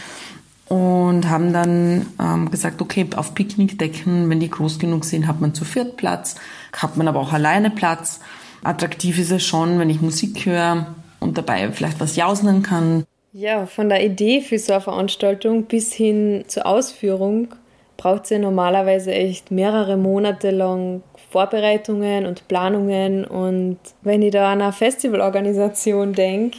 Und 0.68 1.28
haben 1.28 1.52
dann 1.52 2.06
ähm, 2.18 2.50
gesagt, 2.50 2.80
okay, 2.80 3.06
auf 3.16 3.34
Picknickdecken, 3.34 4.30
wenn 4.30 4.40
die 4.40 4.48
groß 4.48 4.78
genug 4.78 5.04
sind, 5.04 5.26
hat 5.26 5.40
man 5.40 5.54
zu 5.54 5.64
viert 5.64 5.96
Platz, 5.96 6.36
hat 6.72 6.96
man 6.96 7.08
aber 7.08 7.20
auch 7.20 7.32
alleine 7.32 7.70
Platz. 7.70 8.20
Attraktiv 8.62 9.18
ist 9.18 9.32
es 9.32 9.44
schon, 9.44 9.78
wenn 9.78 9.90
ich 9.90 10.00
Musik 10.00 10.46
höre, 10.46 10.86
und 11.22 11.38
dabei 11.38 11.70
vielleicht 11.72 12.00
was 12.00 12.16
jausen 12.16 12.62
kann. 12.62 13.04
Ja, 13.32 13.64
von 13.64 13.88
der 13.88 14.04
Idee 14.04 14.42
für 14.42 14.58
so 14.58 14.74
eine 14.74 14.82
Veranstaltung 14.82 15.64
bis 15.64 15.92
hin 15.92 16.44
zur 16.48 16.66
Ausführung 16.66 17.48
braucht 17.96 18.24
es 18.24 18.30
ja 18.30 18.38
normalerweise 18.38 19.12
echt 19.12 19.50
mehrere 19.50 19.96
Monate 19.96 20.50
lang 20.50 21.02
Vorbereitungen 21.30 22.26
und 22.26 22.46
Planungen. 22.48 23.24
Und 23.24 23.78
wenn 24.02 24.20
ich 24.20 24.32
da 24.32 24.52
an 24.52 24.60
eine 24.60 24.72
Festivalorganisation 24.72 26.12
denke, 26.12 26.58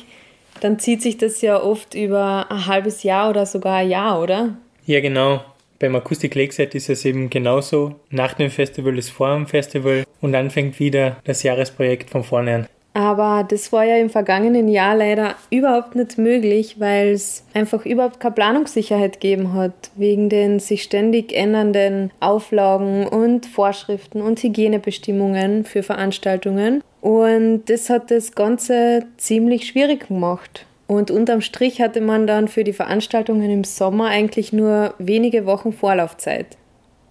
dann 0.59 0.79
zieht 0.79 1.01
sich 1.01 1.17
das 1.17 1.41
ja 1.41 1.61
oft 1.61 1.95
über 1.95 2.47
ein 2.49 2.65
halbes 2.67 3.03
Jahr 3.03 3.29
oder 3.29 3.45
sogar 3.45 3.77
ein 3.77 3.89
Jahr, 3.89 4.21
oder? 4.21 4.57
Ja, 4.85 4.99
genau. 4.99 5.41
Beim 5.79 5.95
Akustik 5.95 6.35
Lakeside 6.35 6.77
ist 6.77 6.89
es 6.89 7.03
eben 7.03 7.29
genauso. 7.29 7.95
Nach 8.09 8.33
dem 8.33 8.49
Festival 8.49 8.97
ist 8.97 9.09
vor 9.09 9.33
dem 9.35 9.47
Festival 9.47 10.05
und 10.21 10.31
dann 10.31 10.49
fängt 10.49 10.79
wieder 10.79 11.17
das 11.25 11.43
Jahresprojekt 11.43 12.09
von 12.09 12.23
vorne 12.23 12.55
an. 12.55 12.67
Aber 12.93 13.43
das 13.47 13.71
war 13.71 13.83
ja 13.85 13.97
im 13.97 14.09
vergangenen 14.09 14.67
Jahr 14.67 14.95
leider 14.95 15.35
überhaupt 15.49 15.95
nicht 15.95 16.17
möglich, 16.17 16.79
weil 16.79 17.09
es 17.09 17.43
einfach 17.53 17.85
überhaupt 17.85 18.19
keine 18.19 18.35
Planungssicherheit 18.35 19.13
gegeben 19.19 19.53
hat, 19.53 19.73
wegen 19.95 20.29
den 20.29 20.59
sich 20.59 20.83
ständig 20.83 21.33
ändernden 21.33 22.11
Auflagen 22.19 23.07
und 23.07 23.47
Vorschriften 23.47 24.21
und 24.21 24.41
Hygienebestimmungen 24.41 25.65
für 25.65 25.81
Veranstaltungen. 25.81 26.83
Und 27.01 27.63
das 27.65 27.89
hat 27.89 28.11
das 28.11 28.33
Ganze 28.33 29.05
ziemlich 29.17 29.67
schwierig 29.67 30.07
gemacht. 30.07 30.65
Und 30.85 31.09
unterm 31.09 31.41
Strich 31.41 31.81
hatte 31.81 32.01
man 32.01 32.27
dann 32.27 32.47
für 32.47 32.63
die 32.63 32.73
Veranstaltungen 32.73 33.49
im 33.49 33.63
Sommer 33.63 34.09
eigentlich 34.09 34.53
nur 34.53 34.93
wenige 34.99 35.47
Wochen 35.47 35.73
Vorlaufzeit. 35.73 36.57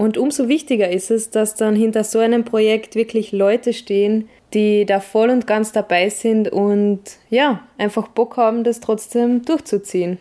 Und 0.02 0.18
umso 0.18 0.49
wichtiger 0.49 0.90
ist 0.90 1.12
es, 1.12 1.30
dass 1.30 1.54
dann 1.54 1.76
hinter 1.76 2.02
so 2.02 2.18
einem 2.18 2.44
Projekt 2.44 2.97
wirklich 2.97 3.30
Leute 3.30 3.73
stehen, 3.73 4.28
die 4.52 4.85
da 4.85 4.99
voll 4.99 5.30
und 5.30 5.47
ganz 5.47 5.71
dabei 5.71 6.09
sind 6.09 6.49
und 6.49 6.99
ja, 7.30 7.61
einfach 7.78 8.09
Bock 8.09 8.37
haben, 8.37 8.64
das 8.64 8.80
trotzdem 8.80 9.44
durchzuziehen. 9.44 10.18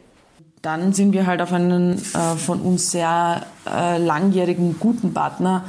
Dann 0.61 0.93
sind 0.93 1.13
wir 1.13 1.25
halt 1.25 1.41
auf 1.41 1.51
einen 1.51 1.93
äh, 1.93 2.35
von 2.37 2.61
uns 2.61 2.91
sehr 2.91 3.43
äh, 3.65 3.97
langjährigen 3.97 4.75
guten 4.79 5.15
Partner 5.15 5.65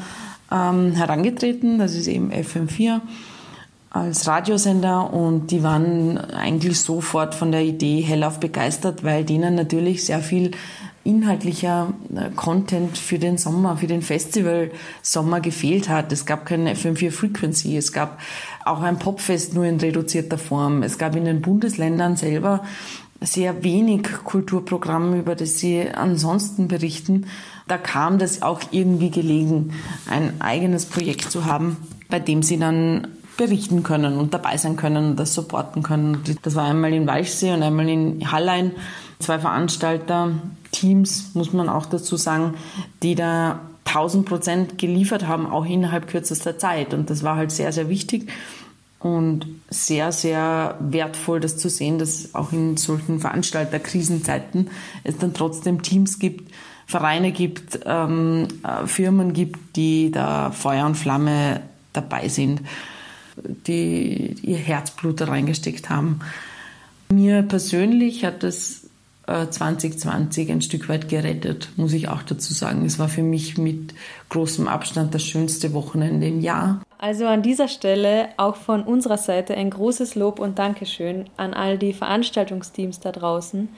ähm, 0.53 0.93
herangetreten. 0.93 1.79
Das 1.79 1.95
ist 1.95 2.07
eben 2.07 2.31
FM4 2.33 3.01
als 3.89 4.29
Radiosender 4.29 5.11
und 5.11 5.51
die 5.51 5.63
waren 5.63 6.19
eigentlich 6.19 6.79
sofort 6.83 7.35
von 7.35 7.51
der 7.51 7.63
Idee 7.63 8.03
hellauf 8.03 8.41
begeistert, 8.41 9.05
weil 9.05 9.25
denen 9.25 9.55
natürlich 9.55 10.05
sehr 10.05 10.21
viel 10.21 10.51
inhaltlicher 11.05 11.93
äh, 12.15 12.31
Content 12.35 12.97
für 12.97 13.19
den 13.19 13.39
Sommer, 13.39 13.77
für 13.77 13.87
den 13.87 14.03
Festival 14.03 14.71
Sommer 15.03 15.41
gefehlt 15.41 15.89
hat. 15.89 16.13
Es 16.13 16.27
gab 16.27 16.47
keine 16.47 16.75
FM4 16.75 17.11
Frequency, 17.11 17.77
es 17.77 17.93
gab 17.93 18.21
auch 18.65 18.81
ein 18.81 18.99
Popfest 18.99 19.55
nur 19.55 19.65
in 19.65 19.79
reduzierter 19.79 20.39
Form. 20.39 20.83
Es 20.83 20.99
gab 20.99 21.17
in 21.17 21.25
den 21.25 21.43
Bundesländern 21.43 22.17
selber 22.17 22.63
sehr 23.21 23.63
wenig 23.63 24.03
Kulturprogramm, 24.25 25.15
über 25.15 25.35
das 25.35 25.59
sie 25.59 25.89
ansonsten 25.89 26.69
berichten. 26.69 27.27
Da 27.69 27.79
kam 27.79 28.19
das 28.19 28.43
auch 28.43 28.61
irgendwie 28.71 29.11
gelegen, 29.11 29.73
ein 30.09 30.41
eigenes 30.41 30.87
Projekt 30.87 31.31
zu 31.31 31.45
haben, 31.45 31.77
bei 32.09 32.19
dem 32.19 32.43
sie 32.43 32.59
dann 32.59 33.09
berichten 33.37 33.83
können 33.83 34.19
und 34.19 34.35
dabei 34.35 34.57
sein 34.57 34.77
können 34.77 35.11
und 35.11 35.17
das 35.17 35.35
supporten 35.35 35.83
können. 35.83 36.23
Das 36.43 36.55
war 36.55 36.65
einmal 36.65 36.93
in 36.93 37.07
Walchsee 37.07 37.53
und 37.53 37.63
einmal 37.63 37.89
in 37.89 38.31
Hallein. 38.31 38.73
Zwei 39.19 39.39
Veranstalter, 39.39 40.33
Teams, 40.73 41.35
muss 41.35 41.53
man 41.53 41.69
auch 41.69 41.87
dazu 41.87 42.17
sagen, 42.17 42.55
die 43.03 43.15
da 43.15 43.61
1000 43.85 44.27
Prozent 44.27 44.79
geliefert 44.79 45.27
haben, 45.27 45.47
auch 45.47 45.67
innerhalb 45.67 46.09
kürzester 46.09 46.59
Zeit. 46.59 46.95
Und 46.95 47.11
das 47.11 47.23
war 47.23 47.37
halt 47.37 47.53
sehr, 47.53 47.73
sehr 47.73 47.89
wichtig. 47.89 48.29
und 48.99 49.47
sehr, 49.69 50.13
sehr 50.13 50.77
wertvoll, 50.79 51.41
das 51.41 51.57
zu 51.57 51.69
sehen, 51.69 51.99
dass 51.99 52.37
auch 52.37 52.53
in 52.53 52.77
solchen 52.77 53.19
Veranstalterkrisenzeiten 53.19 54.71
es 55.03 55.19
dann 55.19 55.35
trotzdem 55.35 55.83
Teams 55.83 56.21
gibt, 56.21 56.53
Vereine 56.87 57.33
gibt, 57.33 57.81
ähm, 57.85 58.47
äh, 58.63 58.87
Firmen 58.87 59.33
gibt, 59.33 59.77
die 59.77 60.13
da 60.13 60.53
Feuer 60.53 60.87
und 60.87 60.95
Flamme 60.95 61.63
dabei 61.93 62.29
sind, 62.29 62.61
die 63.67 64.37
ihr 64.43 64.59
Herzblut 64.59 65.21
da 65.21 65.25
reingesteckt 65.25 65.91
haben. 65.91 66.21
Mir 67.11 67.43
persönlich 67.43 68.25
hat 68.25 68.43
das 68.45 68.82
2020 69.27 70.49
äh, 70.49 70.53
ein 70.53 70.63
Stück 70.63 70.89
weit 70.89 71.09
gerettet, 71.09 71.69
muss 71.77 71.93
ich 71.93 72.09
auch 72.09 72.23
dazu 72.23 72.53
sagen. 72.53 72.85
Es 72.85 72.99
war 72.99 73.09
für 73.09 73.23
mich 73.23 73.57
mit 73.57 73.95
großem 74.31 74.67
Abstand 74.67 75.15
das 75.15 75.23
schönste 75.23 75.73
Wochenende 75.75 76.27
im 76.27 76.41
Jahr. 76.41 76.83
Also 76.99 77.27
an 77.27 77.43
dieser 77.43 77.69
Stelle 77.69 78.29
auch 78.37 78.57
von 78.57 78.83
unserer 78.83 79.19
Seite 79.19 79.55
ein 79.55 79.71
großes 79.71 80.15
Lob 80.15 80.39
und 80.39 80.59
Dankeschön 80.59 81.25
an 81.37 81.55
all 81.55 81.79
die 81.79 81.93
Veranstaltungsteams 81.93 83.01
da 83.01 83.13
draußen, 83.13 83.69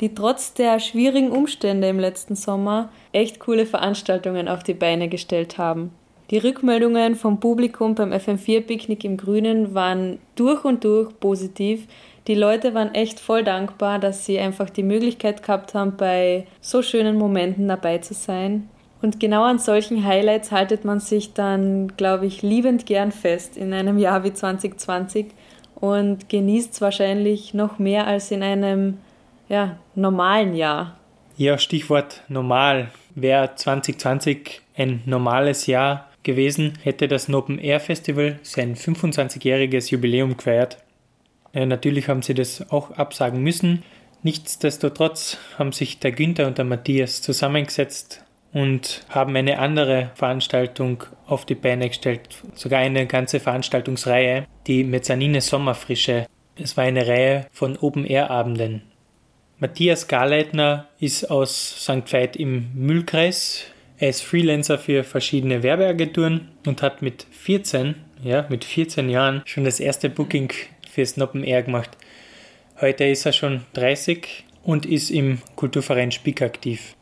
die 0.00 0.14
trotz 0.14 0.54
der 0.54 0.80
schwierigen 0.80 1.30
Umstände 1.30 1.88
im 1.88 1.98
letzten 1.98 2.36
Sommer 2.36 2.90
echt 3.12 3.40
coole 3.40 3.66
Veranstaltungen 3.66 4.48
auf 4.48 4.62
die 4.62 4.74
Beine 4.74 5.08
gestellt 5.08 5.58
haben. 5.58 5.92
Die 6.30 6.38
Rückmeldungen 6.38 7.16
vom 7.16 7.40
Publikum 7.40 7.96
beim 7.96 8.12
FM4-Picknick 8.12 9.04
im 9.04 9.16
Grünen 9.16 9.74
waren 9.74 10.18
durch 10.36 10.64
und 10.64 10.84
durch 10.84 11.10
positiv. 11.18 11.88
Die 12.26 12.34
Leute 12.34 12.74
waren 12.74 12.94
echt 12.94 13.18
voll 13.18 13.44
dankbar, 13.44 13.98
dass 13.98 14.26
sie 14.26 14.38
einfach 14.38 14.70
die 14.70 14.82
Möglichkeit 14.82 15.42
gehabt 15.42 15.74
haben, 15.74 15.96
bei 15.96 16.46
so 16.60 16.82
schönen 16.82 17.16
Momenten 17.16 17.68
dabei 17.68 17.98
zu 17.98 18.14
sein. 18.14 18.68
Und 19.02 19.18
genau 19.18 19.44
an 19.44 19.58
solchen 19.58 20.04
Highlights 20.04 20.52
haltet 20.52 20.84
man 20.84 21.00
sich 21.00 21.32
dann, 21.32 21.96
glaube 21.96 22.26
ich, 22.26 22.42
liebend 22.42 22.84
gern 22.84 23.12
fest 23.12 23.56
in 23.56 23.72
einem 23.72 23.98
Jahr 23.98 24.24
wie 24.24 24.34
2020 24.34 25.28
und 25.74 26.28
genießt 26.28 26.74
es 26.74 26.80
wahrscheinlich 26.82 27.54
noch 27.54 27.78
mehr 27.78 28.06
als 28.06 28.30
in 28.30 28.42
einem 28.42 28.98
ja, 29.48 29.78
normalen 29.94 30.54
Jahr. 30.54 30.98
Ja, 31.36 31.56
Stichwort 31.56 32.22
normal. 32.28 32.90
Wäre 33.14 33.54
2020 33.54 34.60
ein 34.76 35.02
normales 35.06 35.66
Jahr 35.66 36.08
gewesen, 36.22 36.74
hätte 36.82 37.08
das 37.08 37.28
Nopen 37.28 37.58
Air 37.58 37.80
Festival 37.80 38.38
sein 38.42 38.76
25-jähriges 38.76 39.90
Jubiläum 39.90 40.36
gefeiert. 40.36 40.76
Äh, 41.52 41.66
natürlich 41.66 42.08
haben 42.08 42.22
sie 42.22 42.34
das 42.34 42.70
auch 42.70 42.92
absagen 42.92 43.42
müssen. 43.42 43.82
Nichtsdestotrotz 44.22 45.38
haben 45.58 45.72
sich 45.72 45.98
der 45.98 46.12
Günther 46.12 46.46
und 46.46 46.58
der 46.58 46.64
Matthias 46.64 47.22
zusammengesetzt 47.22 48.24
und 48.52 49.04
haben 49.08 49.34
eine 49.36 49.58
andere 49.58 50.10
Veranstaltung 50.14 51.04
auf 51.26 51.46
die 51.46 51.54
Beine 51.54 51.88
gestellt, 51.88 52.28
sogar 52.54 52.80
eine 52.80 53.06
ganze 53.06 53.40
Veranstaltungsreihe, 53.40 54.46
die 54.66 54.84
Mezzanine 54.84 55.40
Sommerfrische. 55.40 56.26
Es 56.56 56.76
war 56.76 56.84
eine 56.84 57.06
Reihe 57.06 57.46
von 57.52 57.78
Open-Air-Abenden. 57.78 58.82
Matthias 59.58 60.08
Garleitner 60.08 60.88
ist 60.98 61.30
aus 61.30 61.82
St. 61.82 62.12
Veit 62.12 62.36
im 62.36 62.70
Mühlkreis. 62.74 63.64
Er 63.98 64.08
ist 64.08 64.22
Freelancer 64.22 64.78
für 64.78 65.04
verschiedene 65.04 65.62
Werbeagenturen 65.62 66.48
und 66.66 66.82
hat 66.82 67.02
mit 67.02 67.26
14, 67.30 67.94
ja, 68.22 68.46
mit 68.48 68.64
14 68.64 69.10
Jahren 69.10 69.42
schon 69.44 69.64
das 69.64 69.78
erste 69.78 70.08
Booking 70.08 70.50
fürs 70.90 71.16
Noppen 71.16 71.44
Air 71.44 71.62
gemacht. 71.62 71.90
Heute 72.80 73.04
ist 73.04 73.26
er 73.26 73.32
schon 73.32 73.62
30 73.74 74.44
und 74.62 74.86
ist 74.86 75.10
im 75.10 75.38
Kulturverein 75.56 76.12
Spick 76.12 76.42
aktiv. 76.42 76.94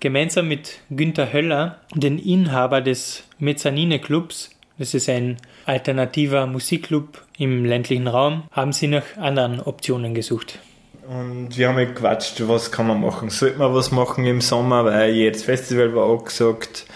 Gemeinsam 0.00 0.48
mit 0.48 0.80
Günter 0.90 1.32
Höller, 1.32 1.80
den 1.94 2.18
Inhaber 2.18 2.80
des 2.80 3.24
Mezzanine 3.38 3.98
Clubs, 4.00 4.50
das 4.78 4.94
ist 4.94 5.08
ein 5.08 5.36
alternativer 5.64 6.46
Musikclub 6.46 7.22
im 7.38 7.64
ländlichen 7.64 8.08
Raum, 8.08 8.44
haben 8.50 8.72
sie 8.72 8.88
nach 8.88 9.16
anderen 9.16 9.60
Optionen 9.60 10.14
gesucht. 10.14 10.58
Und 11.06 11.56
wir 11.56 11.68
haben 11.68 11.76
halt 11.76 11.94
gequatscht, 11.94 12.42
was 12.46 12.70
kann 12.70 12.86
man 12.86 13.00
machen. 13.00 13.30
Sollte 13.30 13.58
man 13.58 13.74
was 13.74 13.90
machen 13.90 14.24
im 14.24 14.40
Sommer, 14.40 14.84
weil 14.84 15.12
jedes 15.12 15.44
Festival 15.44 15.94
war 15.94 16.10
angesagt. 16.10 16.86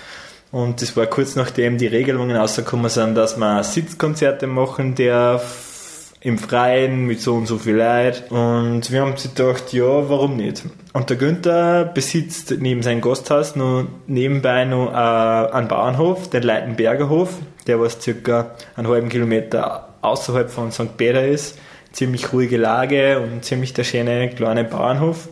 Und 0.52 0.80
das 0.80 0.96
war 0.96 1.06
kurz 1.06 1.36
nachdem 1.36 1.76
die 1.76 1.86
Regelungen 1.86 2.36
rausgekommen 2.36 2.88
sind, 2.88 3.14
dass 3.14 3.36
wir 3.36 3.62
Sitzkonzerte 3.62 4.46
machen 4.46 4.94
darf 4.94 5.65
im 6.26 6.38
Freien 6.38 7.06
mit 7.06 7.20
so 7.20 7.34
und 7.34 7.46
so 7.46 7.56
viel 7.56 7.76
Leid. 7.76 8.32
Und 8.32 8.90
wir 8.90 9.00
haben 9.00 9.16
sich 9.16 9.32
gedacht, 9.32 9.72
ja, 9.72 10.08
warum 10.10 10.36
nicht? 10.36 10.64
Und 10.92 11.08
der 11.08 11.16
Günther 11.16 11.84
besitzt 11.84 12.52
neben 12.58 12.82
seinem 12.82 13.00
Gasthaus 13.00 13.54
noch 13.54 13.86
nebenbei 14.08 14.64
noch 14.64 14.90
äh, 14.92 15.52
einen 15.52 15.68
Bauernhof, 15.68 16.28
den 16.28 16.42
Leitenberger 16.42 17.08
Hof, 17.08 17.34
der 17.68 17.80
was 17.80 18.02
circa 18.02 18.56
einen 18.74 18.88
halben 18.88 19.08
Kilometer 19.08 19.94
außerhalb 20.02 20.50
von 20.50 20.72
St. 20.72 20.96
Peter 20.96 21.24
ist 21.24 21.58
ziemlich 21.92 22.32
ruhige 22.32 22.56
Lage 22.56 23.20
und 23.20 23.44
ziemlich 23.44 23.72
der 23.72 23.84
schöne 23.84 24.28
kleine 24.30 24.64
Bauernhof. 24.64 25.28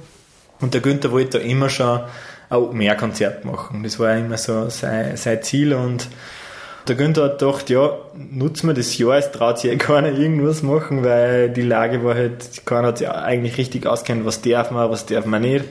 Und 0.60 0.74
der 0.74 0.80
Günther 0.80 1.10
wollte 1.10 1.38
da 1.38 1.44
immer 1.44 1.70
schon 1.70 2.02
ein 2.50 2.56
Open-Air-Konzert 2.56 3.44
machen. 3.44 3.82
Das 3.82 3.98
war 3.98 4.16
immer 4.16 4.38
so 4.38 4.70
sein, 4.70 5.16
sein 5.16 5.42
Ziel 5.42 5.74
und 5.74 6.08
der 6.86 6.96
Günther 6.96 7.24
hat 7.24 7.38
gedacht, 7.38 7.70
ja, 7.70 7.96
nutzen 8.14 8.68
wir 8.68 8.74
das 8.74 8.96
Jahr, 8.98 9.16
es 9.16 9.32
traut 9.32 9.58
sich 9.58 9.70
eh 9.70 9.76
keiner 9.76 10.12
irgendwas 10.12 10.62
machen, 10.62 11.04
weil 11.04 11.50
die 11.50 11.62
Lage 11.62 12.04
war 12.04 12.14
halt, 12.14 12.66
keiner 12.66 12.88
hat 12.88 12.98
sich 12.98 13.08
eigentlich 13.08 13.56
richtig 13.58 13.86
auskennt, 13.86 14.24
was 14.26 14.42
darf 14.42 14.70
man, 14.70 14.90
was 14.90 15.06
darf 15.06 15.24
man 15.24 15.42
nicht. 15.42 15.64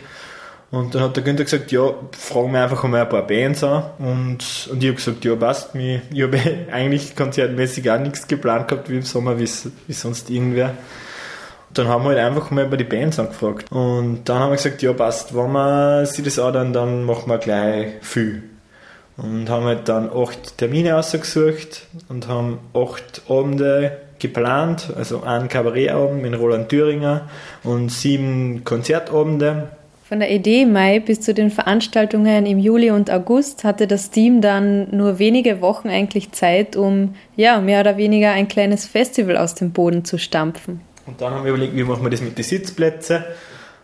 Und 0.74 0.96
dann 0.96 1.04
hat 1.04 1.16
der 1.16 1.24
Günther 1.24 1.44
gesagt, 1.44 1.72
ja, 1.72 1.94
fragen 2.18 2.52
wir 2.52 2.64
einfach 2.64 2.84
mal 2.86 3.02
ein 3.02 3.10
paar 3.10 3.28
Bands 3.28 3.64
an. 3.64 3.84
Und, 4.00 4.70
und 4.72 4.82
ich 4.82 4.90
habe 4.90 4.96
gesagt, 4.96 5.24
ja, 5.24 5.36
passt. 5.36 5.76
Ich, 5.76 6.02
ich 6.12 6.24
habe 6.24 6.40
eigentlich 6.72 7.16
konzertmäßig 7.16 7.92
auch 7.92 8.00
nichts 8.00 8.28
geplant 8.28 8.68
gehabt 8.68 8.90
wie 8.90 8.96
im 8.96 9.04
Sommer, 9.04 9.38
wie, 9.38 9.48
wie 9.88 9.94
sonst 9.94 10.32
irgendwer. 10.32 10.70
Und 11.70 11.78
dann 11.78 11.88
haben 11.88 12.04
wir 12.06 12.10
halt 12.10 12.20
einfach 12.20 12.50
mal 12.50 12.66
bei 12.66 12.78
die 12.78 12.86
Bands 12.86 13.20
angefragt. 13.20 13.72
Und 13.72 14.24
dann 14.26 14.40
haben 14.40 14.50
wir 14.50 14.56
gesagt, 14.56 14.82
ja, 14.82 14.94
passt. 14.94 15.36
Wenn 15.36 15.52
wir 15.52 16.08
sich 16.08 16.26
das 16.26 16.40
anhören, 16.40 16.74
dann 16.74 17.04
machen 17.04 17.30
wir 17.30 17.38
gleich 17.38 17.90
viel. 18.02 18.42
Und 19.18 19.50
haben 19.50 19.66
halt 19.66 19.88
dann 19.90 20.10
acht 20.10 20.58
Termine 20.58 20.98
ausgesucht 20.98 21.86
und 22.10 22.28
haben 22.28 22.60
acht 22.74 23.22
Abende 23.30 23.98
geplant, 24.20 24.92
also 24.96 25.22
einen 25.24 25.50
Kabarettabend 25.50 26.22
mit 26.22 26.40
Roland 26.40 26.70
Thüringer 26.70 27.30
und 27.64 27.90
sieben 27.90 28.64
Konzertabende 28.64 29.70
von 30.14 30.20
der 30.20 30.30
Idee 30.30 30.62
im 30.62 30.74
Mai 30.74 31.00
bis 31.00 31.22
zu 31.22 31.34
den 31.34 31.50
Veranstaltungen 31.50 32.46
im 32.46 32.60
Juli 32.60 32.92
und 32.92 33.10
August 33.10 33.64
hatte 33.64 33.88
das 33.88 34.12
Team 34.12 34.42
dann 34.42 34.96
nur 34.96 35.18
wenige 35.18 35.60
Wochen 35.60 35.90
eigentlich 35.90 36.32
Zeit, 36.34 36.76
um 36.76 37.16
ja 37.36 37.60
mehr 37.62 37.80
oder 37.80 37.98
weniger 37.98 38.32
ein 38.32 38.48
kleines 38.48 38.86
Festival 38.86 39.38
aus 39.38 39.56
dem 39.56 39.72
Boden 39.72 40.06
zu 40.06 40.20
stampfen. 40.20 40.82
Und 41.08 41.20
dann 41.20 41.34
haben 41.34 41.46
wir 41.46 41.54
überlegt, 41.54 41.76
wie 41.76 41.84
machen 41.84 42.04
wir 42.04 42.12
das 42.12 42.22
mit 42.22 42.38
den 42.38 42.44
Sitzplätzen 42.44 43.24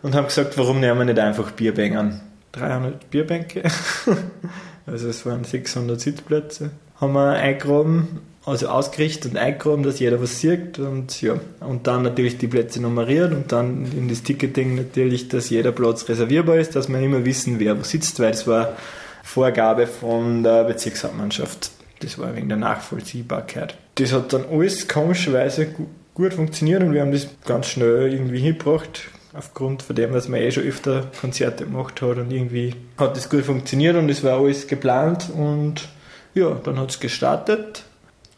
und 0.04 0.14
haben 0.14 0.26
gesagt, 0.26 0.56
warum 0.56 0.82
nehmen 0.82 1.00
wir 1.00 1.06
nicht 1.06 1.18
einfach 1.18 1.50
Bierbänken? 1.50 2.22
300 2.52 3.10
Bierbänke, 3.10 3.64
also 4.92 5.08
es 5.08 5.26
waren 5.26 5.44
600 5.44 6.00
Sitzplätze, 6.00 6.72
haben 7.00 7.14
wir 7.14 7.34
eingraben 7.34 8.20
also 8.50 8.68
ausgerichtet 8.68 9.34
und 9.34 9.38
eingeräumt, 9.38 9.86
dass 9.86 10.00
jeder 10.00 10.22
was 10.22 10.40
sieht 10.40 10.80
und 10.80 11.22
ja, 11.22 11.40
und 11.60 11.88
dann 11.88 12.04
natürlich 12.04 12.38
die 12.38 12.48
Plätze 12.48 12.82
nummeriert 12.82 13.32
und 13.32 13.52
dann 13.52 13.86
in 13.92 14.08
das 14.08 14.24
Ticketing 14.24 14.76
natürlich, 14.76 15.28
dass 15.28 15.50
jeder 15.50 15.72
Platz 15.72 16.08
reservierbar 16.10 16.58
ist, 16.58 16.76
dass 16.76 16.90
wir 16.90 17.00
immer 17.00 17.26
wissen, 17.26 17.60
wer 17.60 17.78
wo 17.78 17.84
sitzt, 17.84 18.20
weil 18.20 18.32
das 18.32 18.48
war 18.48 18.76
Vorgabe 19.24 19.88
von 19.88 20.44
der 20.44 20.64
Bezirkshauptmannschaft. 20.64 21.72
Das 22.00 22.18
war 22.18 22.36
wegen 22.36 22.48
der 22.48 22.58
Nachvollziehbarkeit. 22.58 23.78
Das 23.96 24.14
hat 24.14 24.32
dann 24.34 24.46
alles 24.50 24.88
komischerweise 24.88 25.68
gut 26.14 26.34
funktioniert 26.34 26.82
und 26.82 26.94
wir 26.94 27.02
haben 27.02 27.12
das 27.12 27.28
ganz 27.46 27.68
schnell 27.68 28.12
irgendwie 28.12 28.40
hingebracht 28.40 29.10
aufgrund 29.34 29.84
von 29.84 29.96
dem, 29.96 30.12
dass 30.14 30.28
man 30.28 30.40
eh 30.40 30.52
schon 30.52 30.64
öfter 30.64 31.04
Konzerte 31.20 31.66
gemacht 31.66 32.02
hat 32.02 32.18
und 32.18 32.32
irgendwie 32.32 32.76
hat 32.98 33.16
das 33.16 33.30
gut 33.30 33.46
funktioniert 33.46 33.96
und 33.96 34.10
es 34.10 34.24
war 34.24 34.40
alles 34.40 34.68
geplant 34.68 35.30
und 35.36 35.88
ja, 36.34 36.52
dann 36.64 36.80
hat 36.80 36.90
es 36.90 37.00
gestartet 37.00 37.84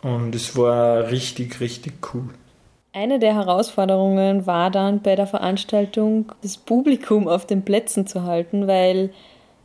und 0.02 0.36
es 0.36 0.58
war 0.58 1.10
richtig, 1.10 1.60
richtig 1.60 1.94
cool. 2.14 2.30
Eine 2.94 3.20
der 3.20 3.36
Herausforderungen 3.36 4.46
war 4.46 4.70
dann 4.70 5.02
bei 5.02 5.16
der 5.16 5.28
Veranstaltung, 5.28 6.34
das 6.42 6.58
Publikum 6.58 7.28
auf 7.30 7.46
den 7.46 7.64
Plätzen 7.64 8.06
zu 8.06 8.24
halten, 8.24 8.68
weil, 8.68 9.12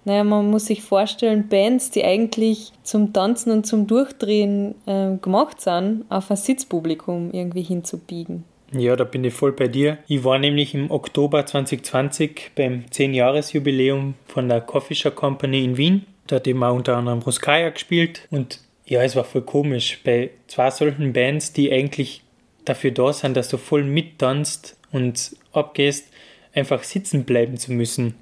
naja, 0.04 0.22
man 0.22 0.48
muss 0.48 0.66
sich 0.66 0.82
vorstellen, 0.82 1.48
Bands, 1.48 1.90
die 1.90 2.04
eigentlich 2.04 2.72
zum 2.84 3.12
Tanzen 3.12 3.50
und 3.50 3.66
zum 3.66 3.88
Durchdrehen 3.88 4.76
äh, 4.86 5.16
gemacht 5.16 5.60
sind, 5.60 6.04
auf 6.08 6.30
ein 6.30 6.36
Sitzpublikum 6.36 7.32
irgendwie 7.32 7.62
hinzubiegen. 7.62 8.44
Ja, 8.72 8.96
da 8.96 9.04
bin 9.04 9.24
ich 9.24 9.32
voll 9.32 9.52
bei 9.52 9.68
dir. 9.68 9.98
Ich 10.08 10.24
war 10.24 10.38
nämlich 10.38 10.74
im 10.74 10.90
Oktober 10.90 11.46
2020 11.46 12.50
beim 12.56 12.84
10-Jahres-Jubiläum 12.90 14.14
von 14.26 14.48
der 14.48 14.60
Coffee 14.60 14.94
Shop 14.94 15.14
Company 15.14 15.64
in 15.64 15.76
Wien. 15.76 16.06
Da 16.26 16.36
hat 16.36 16.46
eben 16.48 16.62
auch 16.64 16.74
unter 16.74 16.96
anderem 16.96 17.20
Ruskaya 17.20 17.70
gespielt 17.70 18.26
und 18.30 18.60
ja, 18.84 19.02
es 19.02 19.16
war 19.16 19.24
voll 19.24 19.42
komisch 19.42 20.00
bei 20.04 20.30
zwei 20.46 20.70
solchen 20.70 21.12
Bands, 21.12 21.52
die 21.52 21.72
eigentlich 21.72 22.22
dafür 22.64 22.92
da 22.92 23.12
sind, 23.12 23.36
dass 23.36 23.48
du 23.48 23.56
voll 23.56 23.84
mittanzt 23.84 24.76
und 24.92 25.36
abgehst, 25.52 26.08
einfach 26.54 26.82
sitzen 26.82 27.24
bleiben 27.24 27.56
zu 27.56 27.72
müssen. 27.72 28.14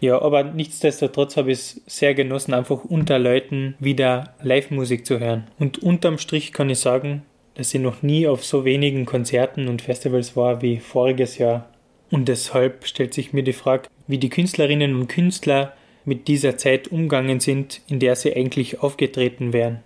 Ja, 0.00 0.20
aber 0.20 0.44
nichtsdestotrotz 0.44 1.36
habe 1.36 1.52
ich 1.52 1.58
es 1.58 1.80
sehr 1.86 2.14
genossen, 2.14 2.54
einfach 2.54 2.84
unter 2.84 3.18
Leuten 3.18 3.74
wieder 3.78 4.34
Live-Musik 4.42 5.06
zu 5.06 5.18
hören. 5.18 5.46
Und 5.58 5.78
unterm 5.78 6.18
Strich 6.18 6.52
kann 6.52 6.68
ich 6.70 6.78
sagen, 6.78 7.22
dass 7.54 7.70
sie 7.70 7.78
noch 7.78 8.02
nie 8.02 8.26
auf 8.26 8.44
so 8.44 8.64
wenigen 8.64 9.06
Konzerten 9.06 9.68
und 9.68 9.82
Festivals 9.82 10.36
war 10.36 10.62
wie 10.62 10.78
voriges 10.78 11.38
Jahr. 11.38 11.68
Und 12.10 12.28
deshalb 12.28 12.86
stellt 12.86 13.14
sich 13.14 13.32
mir 13.32 13.42
die 13.42 13.52
Frage, 13.52 13.88
wie 14.06 14.18
die 14.18 14.28
Künstlerinnen 14.28 14.94
und 14.94 15.08
Künstler 15.08 15.72
mit 16.04 16.28
dieser 16.28 16.56
Zeit 16.56 16.88
umgegangen 16.88 17.40
sind, 17.40 17.80
in 17.88 17.98
der 17.98 18.16
sie 18.16 18.34
eigentlich 18.36 18.80
aufgetreten 18.80 19.52
wären. 19.52 19.80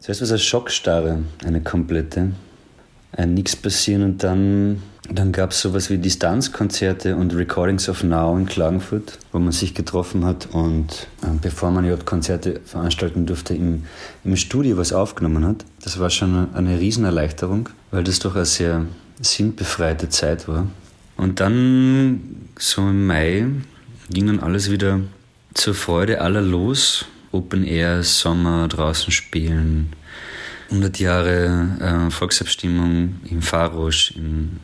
War 0.00 0.10
es 0.10 0.30
eine 0.30 0.38
Schockstarre, 0.38 1.22
eine 1.44 1.60
komplette. 1.60 2.32
Ein 3.12 3.34
Nix 3.34 3.54
passieren 3.56 4.02
und 4.02 4.22
dann, 4.22 4.82
dann 5.10 5.32
gab 5.32 5.50
es 5.50 5.60
sowas 5.60 5.90
wie 5.90 5.98
Distanzkonzerte 5.98 7.16
und 7.16 7.34
Recordings 7.34 7.88
of 7.88 8.02
Now 8.02 8.36
in 8.36 8.46
Klagenfurt, 8.46 9.18
wo 9.32 9.38
man 9.38 9.52
sich 9.52 9.74
getroffen 9.74 10.24
hat 10.24 10.48
und 10.52 11.08
äh, 11.22 11.26
bevor 11.40 11.70
man 11.70 11.84
überhaupt 11.84 12.06
Konzerte 12.06 12.60
veranstalten 12.64 13.26
durfte, 13.26 13.54
im, 13.54 13.84
im 14.24 14.36
Studio 14.36 14.76
was 14.78 14.92
aufgenommen 14.92 15.44
hat. 15.46 15.64
Das 15.82 15.98
war 15.98 16.10
schon 16.10 16.54
eine 16.54 16.80
Riesenerleichterung, 16.80 17.68
weil 17.90 18.04
das 18.04 18.18
doch 18.18 18.34
eine 18.34 18.46
sehr 18.46 18.86
sinnbefreite 19.20 20.08
Zeit 20.08 20.48
war. 20.48 20.66
Und 21.16 21.40
dann, 21.40 22.48
so 22.58 22.82
im 22.82 23.06
Mai, 23.06 23.46
ging 24.10 24.26
dann 24.26 24.40
alles 24.40 24.70
wieder 24.70 25.00
zur 25.54 25.74
Freude 25.74 26.20
aller 26.20 26.42
los. 26.42 27.04
Open 27.30 27.64
Air, 27.64 28.02
Sommer, 28.02 28.68
draußen 28.68 29.10
spielen, 29.10 29.92
100 30.72 30.98
Jahre 30.98 32.06
äh, 32.08 32.10
Volksabstimmung 32.10 33.20
im 33.30 33.42
Farosch, 33.42 34.12
in 34.16 34.60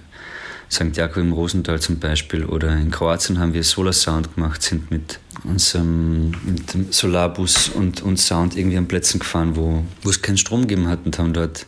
St. 0.70 0.96
Jakob 0.96 1.18
im 1.18 1.32
Rosental 1.32 1.80
zum 1.80 1.98
Beispiel 1.98 2.44
oder 2.44 2.74
in 2.76 2.90
Kroatien 2.90 3.38
haben 3.38 3.54
wir 3.54 3.62
Solar 3.62 3.92
Sound 3.92 4.34
gemacht, 4.34 4.62
sind 4.62 4.90
mit 4.90 5.20
unserem 5.44 6.30
mit 6.44 6.74
dem 6.74 6.92
Solarbus 6.92 7.68
und, 7.68 8.02
und 8.02 8.18
Sound 8.18 8.56
irgendwie 8.56 8.78
an 8.78 8.88
Plätzen 8.88 9.20
gefahren, 9.20 9.54
wo, 9.56 9.84
wo 10.02 10.10
es 10.10 10.20
keinen 10.20 10.38
Strom 10.38 10.62
gegeben 10.62 10.88
hat 10.88 11.00
und 11.04 11.18
haben 11.18 11.32
dort 11.32 11.66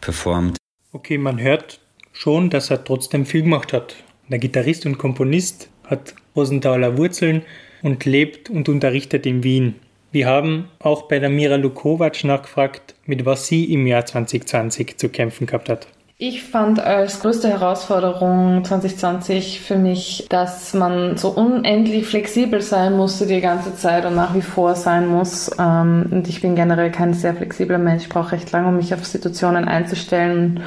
performt. 0.00 0.56
Okay, 0.92 1.18
man 1.18 1.40
hört 1.40 1.80
schon, 2.12 2.50
dass 2.50 2.70
er 2.70 2.84
trotzdem 2.84 3.26
viel 3.26 3.42
gemacht 3.42 3.72
hat. 3.72 3.96
Der 4.28 4.38
Gitarrist 4.38 4.86
und 4.86 4.98
Komponist 4.98 5.68
hat 5.84 6.14
Rosenthaler 6.36 6.96
Wurzeln 6.96 7.42
und 7.82 8.04
lebt 8.04 8.50
und 8.50 8.68
unterrichtet 8.68 9.26
in 9.26 9.42
Wien. 9.42 9.74
Wir 10.12 10.26
haben 10.26 10.68
auch 10.80 11.02
bei 11.02 11.20
der 11.20 11.30
Mira 11.30 11.54
Lukovac 11.54 12.24
nachgefragt, 12.24 12.94
mit 13.06 13.24
was 13.26 13.46
sie 13.46 13.72
im 13.72 13.86
Jahr 13.86 14.04
2020 14.04 14.98
zu 14.98 15.08
kämpfen 15.08 15.46
gehabt 15.46 15.68
hat. 15.68 15.86
Ich 16.22 16.42
fand 16.42 16.80
als 16.80 17.20
größte 17.20 17.48
Herausforderung 17.48 18.62
2020 18.62 19.60
für 19.60 19.76
mich, 19.76 20.26
dass 20.28 20.74
man 20.74 21.16
so 21.16 21.30
unendlich 21.30 22.06
flexibel 22.06 22.60
sein 22.60 22.94
musste 22.94 23.26
die 23.26 23.40
ganze 23.40 23.74
Zeit 23.74 24.04
und 24.04 24.16
nach 24.16 24.34
wie 24.34 24.42
vor 24.42 24.74
sein 24.74 25.08
muss. 25.08 25.50
Ähm, 25.58 26.08
und 26.10 26.28
ich 26.28 26.42
bin 26.42 26.56
generell 26.56 26.90
kein 26.90 27.14
sehr 27.14 27.34
flexibler 27.34 27.78
Mensch. 27.78 28.02
Ich 28.02 28.08
brauche 28.10 28.32
recht 28.32 28.52
lange, 28.52 28.68
um 28.68 28.76
mich 28.76 28.92
auf 28.92 29.06
Situationen 29.06 29.64
einzustellen 29.64 30.60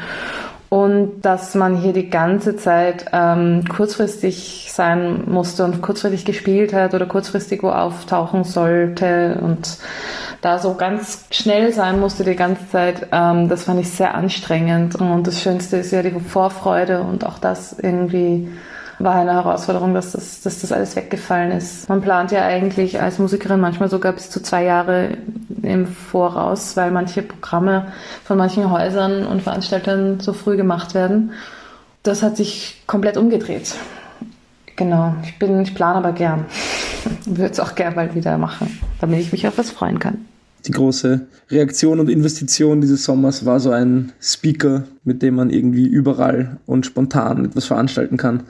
und 0.73 1.21
dass 1.21 1.53
man 1.53 1.75
hier 1.75 1.93
die 1.93 2.09
ganze 2.09 2.55
Zeit 2.55 3.05
ähm, 3.13 3.63
kurzfristig 3.69 4.71
sein 4.71 5.25
musste 5.27 5.65
und 5.65 5.83
kurzfristig 5.83 6.25
gespielt 6.25 6.73
hat 6.73 6.95
oder 6.95 7.05
kurzfristig 7.05 7.61
wo 7.61 7.69
auftauchen 7.69 8.43
sollte 8.43 9.37
und 9.39 9.77
da 10.41 10.57
so 10.57 10.73
ganz 10.73 11.25
schnell 11.29 11.73
sein 11.73 11.99
musste 11.99 12.23
die 12.23 12.35
ganze 12.35 12.67
Zeit, 12.69 13.07
ähm, 13.11 13.49
das 13.49 13.65
fand 13.65 13.81
ich 13.81 13.91
sehr 13.91 14.15
anstrengend. 14.15 14.95
Und 14.95 15.27
das 15.27 15.43
Schönste 15.43 15.77
ist 15.77 15.91
ja 15.91 16.01
die 16.01 16.19
Vorfreude 16.19 17.01
und 17.01 17.23
auch 17.23 17.37
das 17.37 17.77
irgendwie 17.79 18.49
war 18.99 19.15
eine 19.15 19.33
Herausforderung, 19.33 19.93
dass 19.93 20.11
das, 20.11 20.41
dass 20.41 20.61
das 20.61 20.71
alles 20.71 20.95
weggefallen 20.95 21.51
ist. 21.51 21.89
Man 21.89 22.01
plant 22.01 22.31
ja 22.31 22.45
eigentlich 22.45 23.01
als 23.01 23.19
Musikerin 23.19 23.59
manchmal 23.59 23.89
sogar 23.89 24.13
bis 24.13 24.29
zu 24.29 24.41
zwei 24.41 24.63
Jahre 24.63 25.17
im 25.61 25.87
Voraus, 25.87 26.77
weil 26.77 26.91
manche 26.91 27.21
Programme 27.21 27.87
von 28.23 28.37
manchen 28.37 28.69
Häusern 28.69 29.25
und 29.25 29.41
Veranstaltern 29.41 30.19
so 30.19 30.33
früh 30.33 30.57
gemacht 30.57 30.93
werden. 30.93 31.31
Das 32.03 32.21
hat 32.21 32.37
sich 32.37 32.83
komplett 32.85 33.17
umgedreht. 33.17 33.75
Genau, 34.75 35.15
ich 35.23 35.37
bin, 35.39 35.61
ich 35.61 35.75
plane 35.75 35.95
aber 35.95 36.11
gern. 36.11 36.45
Würde 37.25 37.51
es 37.51 37.59
auch 37.59 37.75
gern 37.75 37.95
bald 37.95 38.15
wieder 38.15 38.37
machen, 38.37 38.79
damit 38.99 39.19
ich 39.19 39.31
mich 39.31 39.47
auf 39.47 39.57
was 39.57 39.71
freuen 39.71 39.99
kann. 39.99 40.25
Die 40.65 40.71
große 40.71 41.27
Reaktion 41.49 41.99
und 41.99 42.09
Investition 42.09 42.79
dieses 42.79 43.03
Sommers 43.03 43.45
war 43.45 43.59
so 43.59 43.71
ein 43.71 44.13
Speaker, 44.21 44.83
mit 45.03 45.21
dem 45.21 45.35
man 45.35 45.49
irgendwie 45.49 45.85
überall 45.85 46.57
und 46.65 46.85
spontan 46.85 47.45
etwas 47.45 47.65
veranstalten 47.65 48.15
kann 48.15 48.43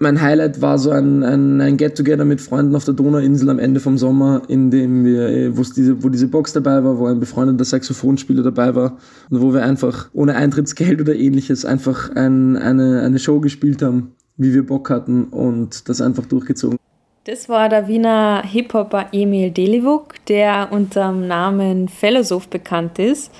mein 0.00 0.20
Highlight 0.20 0.62
war 0.62 0.78
so 0.78 0.90
ein, 0.90 1.22
ein, 1.22 1.60
ein 1.60 1.76
Get-Together 1.76 2.24
mit 2.24 2.40
Freunden 2.40 2.74
auf 2.74 2.86
der 2.86 2.94
Donauinsel 2.94 3.50
am 3.50 3.58
Ende 3.58 3.80
vom 3.80 3.98
Sommer, 3.98 4.40
in 4.48 4.70
dem 4.70 5.04
wir, 5.04 5.28
äh, 5.28 5.56
wo 5.56 5.62
diese, 5.62 6.02
wo 6.02 6.08
diese 6.08 6.26
Box 6.26 6.54
dabei 6.54 6.82
war, 6.82 6.98
wo 6.98 7.06
ein 7.06 7.20
befreundeter 7.20 7.66
Saxophonspieler 7.66 8.42
dabei 8.42 8.74
war 8.74 8.96
und 9.28 9.42
wo 9.42 9.52
wir 9.52 9.62
einfach 9.62 10.08
ohne 10.14 10.36
Eintrittsgeld 10.36 11.02
oder 11.02 11.14
ähnliches 11.14 11.66
einfach 11.66 12.10
ein, 12.16 12.56
eine, 12.56 13.02
eine 13.02 13.18
Show 13.18 13.40
gespielt 13.40 13.82
haben, 13.82 14.14
wie 14.38 14.54
wir 14.54 14.64
Bock 14.64 14.88
hatten 14.88 15.24
und 15.24 15.86
das 15.90 16.00
einfach 16.00 16.24
durchgezogen. 16.24 16.78
Das 17.24 17.50
war 17.50 17.68
der 17.68 17.86
Wiener 17.86 18.42
Hip-Hopper 18.42 19.08
Emil 19.12 19.50
Delivuk, 19.50 20.14
der 20.28 20.68
unter 20.72 21.08
dem 21.08 21.28
Namen 21.28 21.88
Philosoph 21.88 22.48
bekannt 22.48 22.98
ist 22.98 23.30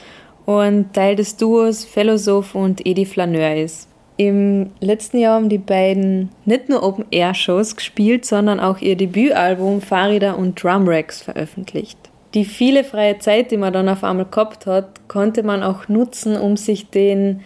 und 0.44 0.92
Teil 0.92 1.16
des 1.16 1.38
Duos 1.38 1.86
Philosoph 1.86 2.54
und 2.54 2.86
Edi 2.86 3.06
Flaneur 3.06 3.56
ist. 3.56 3.89
Im 4.20 4.72
letzten 4.80 5.16
Jahr 5.16 5.37
haben 5.37 5.48
die 5.48 5.56
beiden 5.56 6.28
nicht 6.44 6.68
nur 6.68 6.83
Open-Air-Shows 6.83 7.74
gespielt, 7.74 8.26
sondern 8.26 8.61
auch 8.61 8.78
ihr 8.83 8.94
Debütalbum 8.94 9.80
Fahrräder 9.80 10.37
und 10.37 10.62
Drumracks 10.62 11.22
veröffentlicht. 11.22 11.96
Die 12.35 12.44
viele 12.44 12.85
freie 12.85 13.18
Zeit, 13.18 13.50
die 13.50 13.56
man 13.56 13.72
dann 13.72 13.88
auf 13.88 14.04
einmal 14.04 14.26
gehabt 14.26 14.66
hat, 14.66 15.09
konnte 15.09 15.42
man 15.42 15.62
auch 15.62 15.88
nutzen, 15.88 16.37
um 16.37 16.59
sich 16.59 16.90
den 16.90 17.40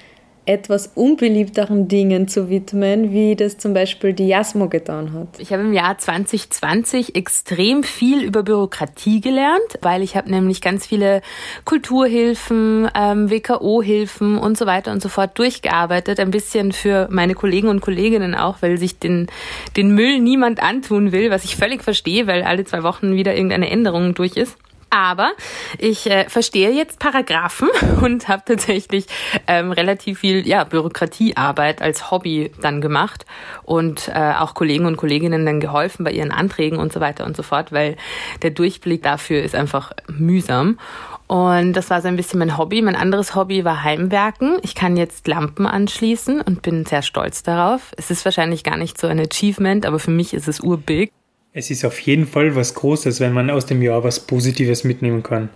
etwas 0.46 0.92
unbeliebteren 0.94 1.88
Dingen 1.88 2.28
zu 2.28 2.50
widmen, 2.50 3.12
wie 3.12 3.34
das 3.36 3.56
zum 3.58 3.72
Beispiel 3.74 4.12
die 4.12 4.28
Jasmo 4.28 4.68
getan 4.68 5.12
hat. 5.12 5.38
Ich 5.38 5.52
habe 5.52 5.62
im 5.62 5.72
Jahr 5.72 5.96
2020 5.96 7.16
extrem 7.16 7.82
viel 7.82 8.22
über 8.22 8.42
Bürokratie 8.42 9.20
gelernt, 9.20 9.78
weil 9.80 10.02
ich 10.02 10.16
habe 10.16 10.30
nämlich 10.30 10.60
ganz 10.60 10.86
viele 10.86 11.22
Kulturhilfen, 11.64 12.88
ähm, 12.94 13.30
WKO-Hilfen 13.30 14.38
und 14.38 14.58
so 14.58 14.66
weiter 14.66 14.92
und 14.92 15.00
so 15.00 15.08
fort 15.08 15.38
durchgearbeitet. 15.38 16.20
Ein 16.20 16.30
bisschen 16.30 16.72
für 16.72 17.08
meine 17.10 17.34
Kollegen 17.34 17.68
und 17.68 17.80
Kolleginnen 17.80 18.34
auch, 18.34 18.58
weil 18.60 18.78
sich 18.78 18.98
den, 18.98 19.28
den 19.76 19.94
Müll 19.94 20.20
niemand 20.20 20.62
antun 20.62 21.12
will, 21.12 21.30
was 21.30 21.44
ich 21.44 21.56
völlig 21.56 21.82
verstehe, 21.82 22.26
weil 22.26 22.42
alle 22.42 22.64
zwei 22.64 22.82
Wochen 22.82 23.14
wieder 23.14 23.34
irgendeine 23.34 23.70
Änderung 23.70 24.14
durch 24.14 24.36
ist. 24.36 24.56
Aber 24.90 25.32
ich 25.78 26.10
äh, 26.10 26.28
verstehe 26.28 26.70
jetzt 26.70 26.98
Paragraphen 26.98 27.68
und 28.02 28.28
habe 28.28 28.42
tatsächlich 28.46 29.06
ähm, 29.46 29.72
relativ 29.72 30.20
viel 30.20 30.46
ja, 30.46 30.64
Bürokratiearbeit 30.64 31.82
als 31.82 32.10
Hobby 32.10 32.52
dann 32.60 32.80
gemacht 32.80 33.26
und 33.64 34.08
äh, 34.08 34.34
auch 34.38 34.54
Kollegen 34.54 34.86
und 34.86 34.96
Kolleginnen 34.96 35.44
dann 35.46 35.60
geholfen 35.60 36.04
bei 36.04 36.12
ihren 36.12 36.32
Anträgen 36.32 36.78
und 36.78 36.92
so 36.92 37.00
weiter 37.00 37.24
und 37.24 37.36
so 37.36 37.42
fort, 37.42 37.72
weil 37.72 37.96
der 38.42 38.50
Durchblick 38.50 39.02
dafür 39.02 39.42
ist 39.42 39.54
einfach 39.54 39.92
mühsam. 40.08 40.78
Und 41.26 41.72
das 41.72 41.90
war 41.90 42.02
so 42.02 42.08
ein 42.08 42.16
bisschen 42.16 42.38
mein 42.38 42.58
Hobby. 42.58 42.82
Mein 42.82 42.96
anderes 42.96 43.34
Hobby 43.34 43.64
war 43.64 43.82
Heimwerken. 43.82 44.58
Ich 44.62 44.74
kann 44.74 44.96
jetzt 44.96 45.26
Lampen 45.26 45.66
anschließen 45.66 46.40
und 46.40 46.62
bin 46.62 46.84
sehr 46.84 47.02
stolz 47.02 47.42
darauf. 47.42 47.92
Es 47.96 48.10
ist 48.10 48.24
wahrscheinlich 48.24 48.62
gar 48.62 48.76
nicht 48.76 49.00
so 49.00 49.06
ein 49.06 49.18
Achievement, 49.18 49.86
aber 49.86 49.98
für 49.98 50.10
mich 50.10 50.34
ist 50.34 50.48
es 50.48 50.60
urbig. 50.60 51.12
Es 51.56 51.70
ist 51.70 51.84
auf 51.84 52.00
jeden 52.00 52.26
Fall 52.26 52.56
was 52.56 52.74
Großes, 52.74 53.20
wenn 53.20 53.32
man 53.32 53.48
aus 53.48 53.64
dem 53.64 53.80
Jahr 53.80 54.02
was 54.02 54.18
Positives 54.18 54.82
mitnehmen 54.82 55.22
kann. 55.22 55.50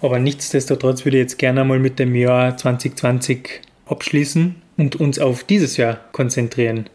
Aber 0.00 0.18
nichtsdestotrotz 0.18 1.04
würde 1.04 1.18
ich 1.18 1.24
jetzt 1.24 1.38
gerne 1.38 1.60
einmal 1.60 1.78
mit 1.78 1.98
dem 1.98 2.14
Jahr 2.14 2.56
2020 2.56 3.60
abschließen 3.84 4.54
und 4.78 4.96
uns 4.96 5.18
auf 5.18 5.44
dieses 5.44 5.76
Jahr 5.76 6.00
konzentrieren. 6.12 6.88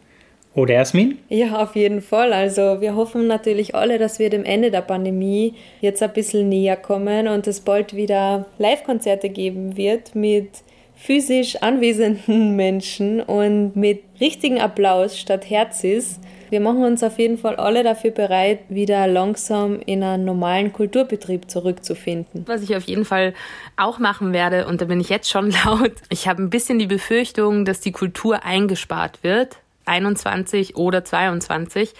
Oder 0.56 0.74
Jasmin? 0.74 1.18
Ja, 1.28 1.62
auf 1.62 1.76
jeden 1.76 2.02
Fall. 2.02 2.32
Also 2.32 2.80
wir 2.80 2.96
hoffen 2.96 3.28
natürlich 3.28 3.76
alle, 3.76 4.00
dass 4.00 4.18
wir 4.18 4.28
dem 4.28 4.44
Ende 4.44 4.72
der 4.72 4.82
Pandemie 4.82 5.54
jetzt 5.80 6.02
ein 6.02 6.12
bisschen 6.12 6.48
näher 6.48 6.76
kommen 6.76 7.28
und 7.28 7.46
es 7.46 7.60
bald 7.60 7.94
wieder 7.94 8.46
Live-Konzerte 8.58 9.28
geben 9.28 9.76
wird 9.76 10.16
mit 10.16 10.48
physisch 10.96 11.62
anwesenden 11.62 12.56
Menschen 12.56 13.20
und 13.20 13.76
mit 13.76 14.00
richtigen 14.20 14.60
Applaus 14.60 15.16
statt 15.16 15.48
Herzis. 15.48 16.18
Wir 16.52 16.60
machen 16.60 16.84
uns 16.84 17.02
auf 17.02 17.18
jeden 17.18 17.38
Fall 17.38 17.56
alle 17.56 17.82
dafür 17.82 18.10
bereit, 18.10 18.58
wieder 18.68 19.06
langsam 19.06 19.80
in 19.86 20.02
einen 20.02 20.26
normalen 20.26 20.70
Kulturbetrieb 20.70 21.50
zurückzufinden. 21.50 22.44
Was 22.46 22.60
ich 22.60 22.76
auf 22.76 22.82
jeden 22.82 23.06
Fall 23.06 23.32
auch 23.78 23.98
machen 23.98 24.34
werde, 24.34 24.66
und 24.66 24.82
da 24.82 24.84
bin 24.84 25.00
ich 25.00 25.08
jetzt 25.08 25.30
schon 25.30 25.50
laut, 25.64 25.94
ich 26.10 26.28
habe 26.28 26.42
ein 26.42 26.50
bisschen 26.50 26.78
die 26.78 26.86
Befürchtung, 26.86 27.64
dass 27.64 27.80
die 27.80 27.92
Kultur 27.92 28.44
eingespart 28.44 29.24
wird 29.24 29.60
21 29.84 30.76
oder 30.76 31.04
22, 31.04 31.94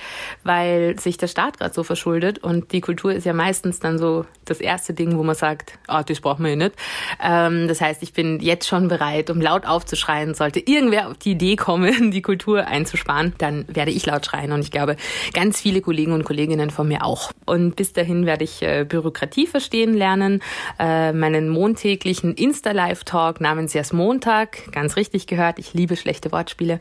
weil 0.44 0.98
sich 0.98 1.16
der 1.16 1.28
Staat 1.28 1.58
gerade 1.58 1.74
so 1.74 1.82
verschuldet 1.82 2.38
und 2.38 2.72
die 2.72 2.80
Kultur 2.80 3.12
ist 3.12 3.26
ja 3.26 3.32
meistens 3.32 3.80
dann 3.80 3.98
so 3.98 4.24
das 4.44 4.60
erste 4.60 4.94
Ding, 4.94 5.16
wo 5.16 5.22
man 5.22 5.34
sagt, 5.34 5.78
ah, 5.86 6.02
das 6.02 6.20
brauchen 6.20 6.44
wir 6.44 6.50
ja 6.50 6.56
nicht. 6.56 6.74
Ähm, 7.22 7.68
das 7.68 7.80
heißt, 7.80 8.02
ich 8.02 8.12
bin 8.12 8.40
jetzt 8.40 8.66
schon 8.66 8.88
bereit, 8.88 9.30
um 9.30 9.40
laut 9.40 9.66
aufzuschreien. 9.66 10.34
Sollte 10.34 10.60
irgendwer 10.60 11.08
auf 11.08 11.18
die 11.18 11.32
Idee 11.32 11.56
kommen, 11.56 12.10
die 12.10 12.22
Kultur 12.22 12.66
einzusparen, 12.66 13.34
dann 13.38 13.64
werde 13.68 13.90
ich 13.90 14.06
laut 14.06 14.26
schreien 14.26 14.52
und 14.52 14.60
ich 14.60 14.70
glaube, 14.70 14.96
ganz 15.32 15.60
viele 15.60 15.80
Kollegen 15.80 16.12
und 16.12 16.24
Kolleginnen 16.24 16.70
von 16.70 16.88
mir 16.88 17.04
auch. 17.04 17.32
Und 17.46 17.76
bis 17.76 17.92
dahin 17.92 18.26
werde 18.26 18.44
ich 18.44 18.62
äh, 18.62 18.84
Bürokratie 18.88 19.46
verstehen 19.46 19.94
lernen, 19.94 20.42
äh, 20.78 21.12
meinen 21.12 21.48
montäglichen 21.48 22.34
Insta-Live-Talk 22.34 23.40
namens 23.40 23.72
Jas 23.72 23.92
Montag, 23.92 24.72
ganz 24.72 24.96
richtig 24.96 25.26
gehört, 25.26 25.58
ich 25.58 25.74
liebe 25.74 25.96
schlechte 25.96 26.32
Wortspiele, 26.32 26.78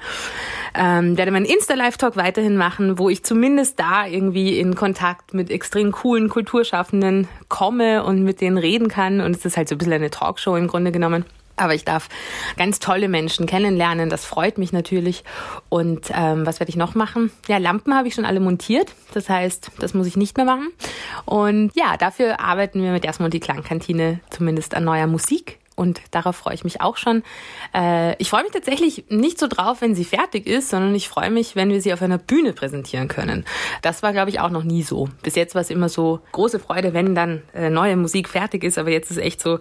ähm, 0.92 1.18
werde 1.18 1.32
meinen 1.32 1.46
Insta-Live-Talk 1.46 2.16
weiterhin 2.16 2.58
machen, 2.58 2.98
wo 2.98 3.10
ich 3.10 3.24
zumindest 3.24 3.80
da 3.80 4.06
irgendwie 4.06 4.60
in 4.60 4.76
Kontakt 4.76 5.34
mit 5.34 5.50
extrem 5.50 5.92
coolen 5.92 6.30
Kulturschaffenden 6.30 7.28
komme 7.48 8.04
und 8.04 8.24
mit 8.24 8.42
denen 8.42 8.58
reden 8.58 8.88
kann. 8.88 9.22
Und 9.22 9.36
es 9.36 9.46
ist 9.46 9.58
halt 9.58 9.70
so 9.70 9.76
ein 9.76 9.78
bisschen 9.78 9.94
eine 9.94 10.10
Talkshow 10.10 10.56
im 10.56 10.68
Grunde 10.68 10.92
genommen. 10.92 11.26
Aber 11.58 11.76
ich 11.76 11.86
darf 11.86 12.10
ganz 12.58 12.80
tolle 12.80 13.08
Menschen 13.08 13.46
kennenlernen. 13.46 14.10
Das 14.10 14.26
freut 14.26 14.58
mich 14.58 14.74
natürlich. 14.74 15.24
Und 15.70 16.10
ähm, 16.14 16.46
was 16.46 16.60
werde 16.60 16.70
ich 16.70 16.76
noch 16.76 16.96
machen? 16.96 17.32
Ja, 17.48 17.58
Lampen 17.58 17.96
habe 17.96 18.08
ich 18.08 18.16
schon 18.16 18.26
alle 18.26 18.40
montiert. 18.40 18.94
Das 19.14 19.30
heißt, 19.30 19.72
das 19.80 19.94
muss 19.94 20.08
ich 20.08 20.18
nicht 20.18 20.38
mehr 20.38 20.46
machen. 20.46 20.70
Und 21.26 21.72
ja, 21.76 21.98
dafür 21.98 22.40
arbeiten 22.40 22.82
wir 22.82 22.92
mit 22.92 23.06
erstmal 23.06 23.30
die 23.30 23.40
Klangkantine 23.40 24.22
zumindest 24.32 24.74
an 24.74 24.86
neuer 24.86 25.08
Musik 25.08 25.61
und 25.82 26.00
darauf 26.12 26.36
freue 26.36 26.54
ich 26.54 26.64
mich 26.64 26.80
auch 26.80 26.96
schon. 26.96 27.24
Äh, 27.74 28.16
ich 28.22 28.30
freue 28.30 28.44
mich 28.44 28.52
tatsächlich 28.52 29.06
nicht 29.10 29.40
so 29.40 29.48
drauf, 29.48 29.82
wenn 29.82 29.96
sie 29.96 30.06
fertig 30.06 30.46
ist, 30.46 30.70
sondern 30.70 30.94
ich 30.94 31.10
freue 31.10 31.32
mich, 31.32 31.56
wenn 31.56 31.70
wir 31.70 31.82
sie 31.82 31.92
auf 31.92 32.04
einer 32.04 32.20
Bühne 32.20 32.54
präsentieren 32.54 33.08
können. 33.08 33.46
Das 33.82 34.04
war, 34.04 34.14
glaube 34.14 34.30
ich, 34.30 34.40
auch 34.40 34.52
noch 34.52 34.64
nie 34.64 34.84
so. 34.84 35.10
Bis 35.24 35.36
jetzt 35.36 35.56
war 35.56 35.62
es 35.64 35.72
immer 35.72 35.90
so 35.90 36.20
große 36.34 36.60
Freude, 36.60 36.94
wenn 36.94 37.16
dann 37.16 37.42
äh, 37.56 37.72
neue 37.72 37.98
Musik 37.98 38.30
fertig 38.30 38.64
ist, 38.64 38.78
aber 38.78 38.92
jetzt 38.92 39.10
ist 39.10 39.18
echt 39.18 39.42
so, 39.42 39.60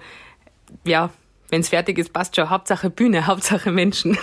ja, 0.84 1.10
wenn 1.48 1.62
es 1.62 1.70
fertig 1.70 1.98
ist, 1.98 2.12
passt 2.12 2.36
schon. 2.36 2.50
Hauptsache 2.50 2.90
Bühne, 2.90 3.26
Hauptsache 3.26 3.72
Menschen. 3.72 4.18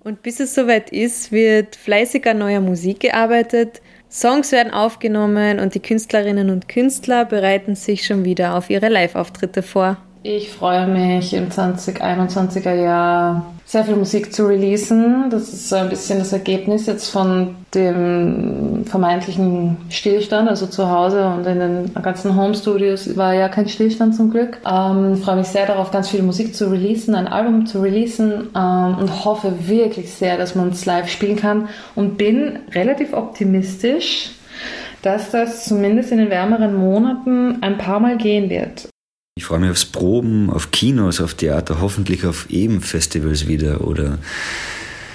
Und 0.00 0.22
bis 0.22 0.40
es 0.40 0.54
soweit 0.54 0.90
ist, 0.90 1.30
wird 1.30 1.76
fleißig 1.76 2.26
an 2.26 2.38
neuer 2.38 2.60
Musik 2.60 3.00
gearbeitet. 3.00 3.82
Songs 4.08 4.50
werden 4.52 4.72
aufgenommen 4.72 5.58
und 5.60 5.74
die 5.74 5.80
Künstlerinnen 5.80 6.48
und 6.48 6.68
Künstler 6.68 7.26
bereiten 7.26 7.74
sich 7.74 8.06
schon 8.06 8.24
wieder 8.24 8.54
auf 8.54 8.70
ihre 8.70 8.88
Live-Auftritte 8.88 9.62
vor. 9.62 9.98
Ich 10.28 10.50
freue 10.50 10.88
mich 10.88 11.34
im 11.34 11.50
2021er 11.50 12.74
Jahr 12.74 13.54
sehr 13.64 13.84
viel 13.84 13.94
Musik 13.94 14.34
zu 14.34 14.48
releasen. 14.48 15.30
Das 15.30 15.52
ist 15.52 15.68
so 15.68 15.76
ein 15.76 15.88
bisschen 15.88 16.18
das 16.18 16.32
Ergebnis 16.32 16.86
jetzt 16.86 17.10
von 17.10 17.54
dem 17.72 18.84
vermeintlichen 18.86 19.76
Stillstand, 19.88 20.48
also 20.48 20.66
zu 20.66 20.90
Hause 20.90 21.26
und 21.26 21.46
in 21.46 21.60
den 21.60 21.94
ganzen 22.02 22.34
Home 22.34 22.56
Studios 22.56 23.16
war 23.16 23.34
ja 23.34 23.48
kein 23.48 23.68
Stillstand 23.68 24.16
zum 24.16 24.32
Glück. 24.32 24.58
Ähm, 24.68 25.14
ich 25.14 25.20
freue 25.20 25.36
mich 25.36 25.46
sehr 25.46 25.64
darauf, 25.64 25.92
ganz 25.92 26.08
viel 26.08 26.24
Musik 26.24 26.56
zu 26.56 26.72
releasen, 26.72 27.14
ein 27.14 27.28
Album 27.28 27.64
zu 27.64 27.80
releasen 27.80 28.48
ähm, 28.56 28.98
und 28.98 29.24
hoffe 29.24 29.68
wirklich 29.68 30.12
sehr, 30.12 30.36
dass 30.38 30.56
man 30.56 30.70
es 30.70 30.84
live 30.86 31.08
spielen 31.08 31.36
kann 31.36 31.68
und 31.94 32.18
bin 32.18 32.58
relativ 32.72 33.12
optimistisch, 33.12 34.32
dass 35.02 35.30
das 35.30 35.66
zumindest 35.66 36.10
in 36.10 36.18
den 36.18 36.30
wärmeren 36.30 36.74
Monaten 36.74 37.58
ein 37.60 37.78
paar 37.78 38.00
Mal 38.00 38.16
gehen 38.16 38.50
wird. 38.50 38.88
Ich 39.38 39.44
freue 39.44 39.58
mich 39.58 39.70
aufs 39.70 39.84
Proben, 39.84 40.48
auf 40.48 40.70
Kinos, 40.70 41.20
auf 41.20 41.34
Theater, 41.34 41.82
hoffentlich 41.82 42.24
auf 42.24 42.48
Eben-Festivals 42.48 43.46
wieder 43.46 43.86
oder 43.86 44.18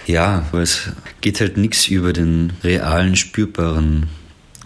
ja, 0.05 0.45
weil 0.51 0.62
es 0.62 0.91
geht 1.21 1.39
halt 1.39 1.57
nichts 1.57 1.88
über 1.88 2.13
den 2.13 2.53
realen, 2.63 3.15
spürbaren 3.15 4.10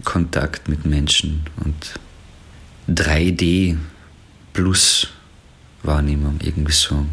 Kontakt 0.04 0.68
mit 0.68 0.84
Menschen 0.84 1.46
und 1.64 1.94
3D 2.94 3.78
plus 4.52 5.08
Wahrnehmung, 5.82 6.38
irgendwie 6.42 6.72
so. 6.72 7.06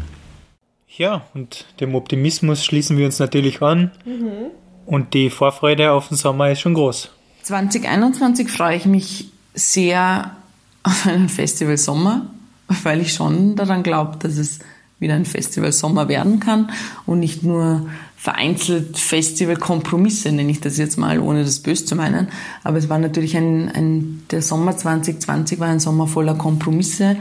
Ja, 0.86 1.26
und 1.32 1.64
dem 1.80 1.94
Optimismus 1.94 2.62
schließen 2.62 2.98
wir 2.98 3.06
uns 3.06 3.18
natürlich 3.20 3.62
an. 3.62 3.90
Mhm. 4.04 4.50
Und 4.84 5.14
die 5.14 5.30
Vorfreude 5.30 5.92
auf 5.92 6.08
den 6.08 6.18
Sommer 6.18 6.50
ist 6.50 6.60
schon 6.60 6.74
groß. 6.74 7.10
2021 7.42 8.50
freue 8.50 8.76
ich 8.76 8.84
mich 8.84 9.28
sehr 9.54 10.36
auf 10.82 11.06
einen 11.06 11.30
Festival 11.30 11.78
Sommer 11.78 12.33
weil 12.82 13.00
ich 13.00 13.12
schon 13.12 13.56
daran 13.56 13.82
glaube, 13.82 14.18
dass 14.18 14.36
es 14.36 14.60
wieder 14.98 15.14
ein 15.14 15.24
Festival 15.24 15.72
Sommer 15.72 16.08
werden 16.08 16.40
kann 16.40 16.70
und 17.06 17.20
nicht 17.20 17.42
nur 17.42 17.88
vereinzelt 18.16 18.98
Festivalkompromisse, 18.98 20.32
nenne 20.32 20.50
ich 20.50 20.60
das 20.60 20.78
jetzt 20.78 20.96
mal, 20.96 21.18
ohne 21.18 21.44
das 21.44 21.60
böse 21.60 21.84
zu 21.84 21.94
meinen. 21.94 22.28
Aber 22.62 22.78
es 22.78 22.88
war 22.88 22.98
natürlich 22.98 23.36
ein, 23.36 23.68
ein, 23.70 24.22
der 24.30 24.40
Sommer 24.40 24.76
2020 24.76 25.60
war 25.60 25.68
ein 25.68 25.80
Sommer 25.80 26.06
voller 26.06 26.34
Kompromisse 26.34 27.16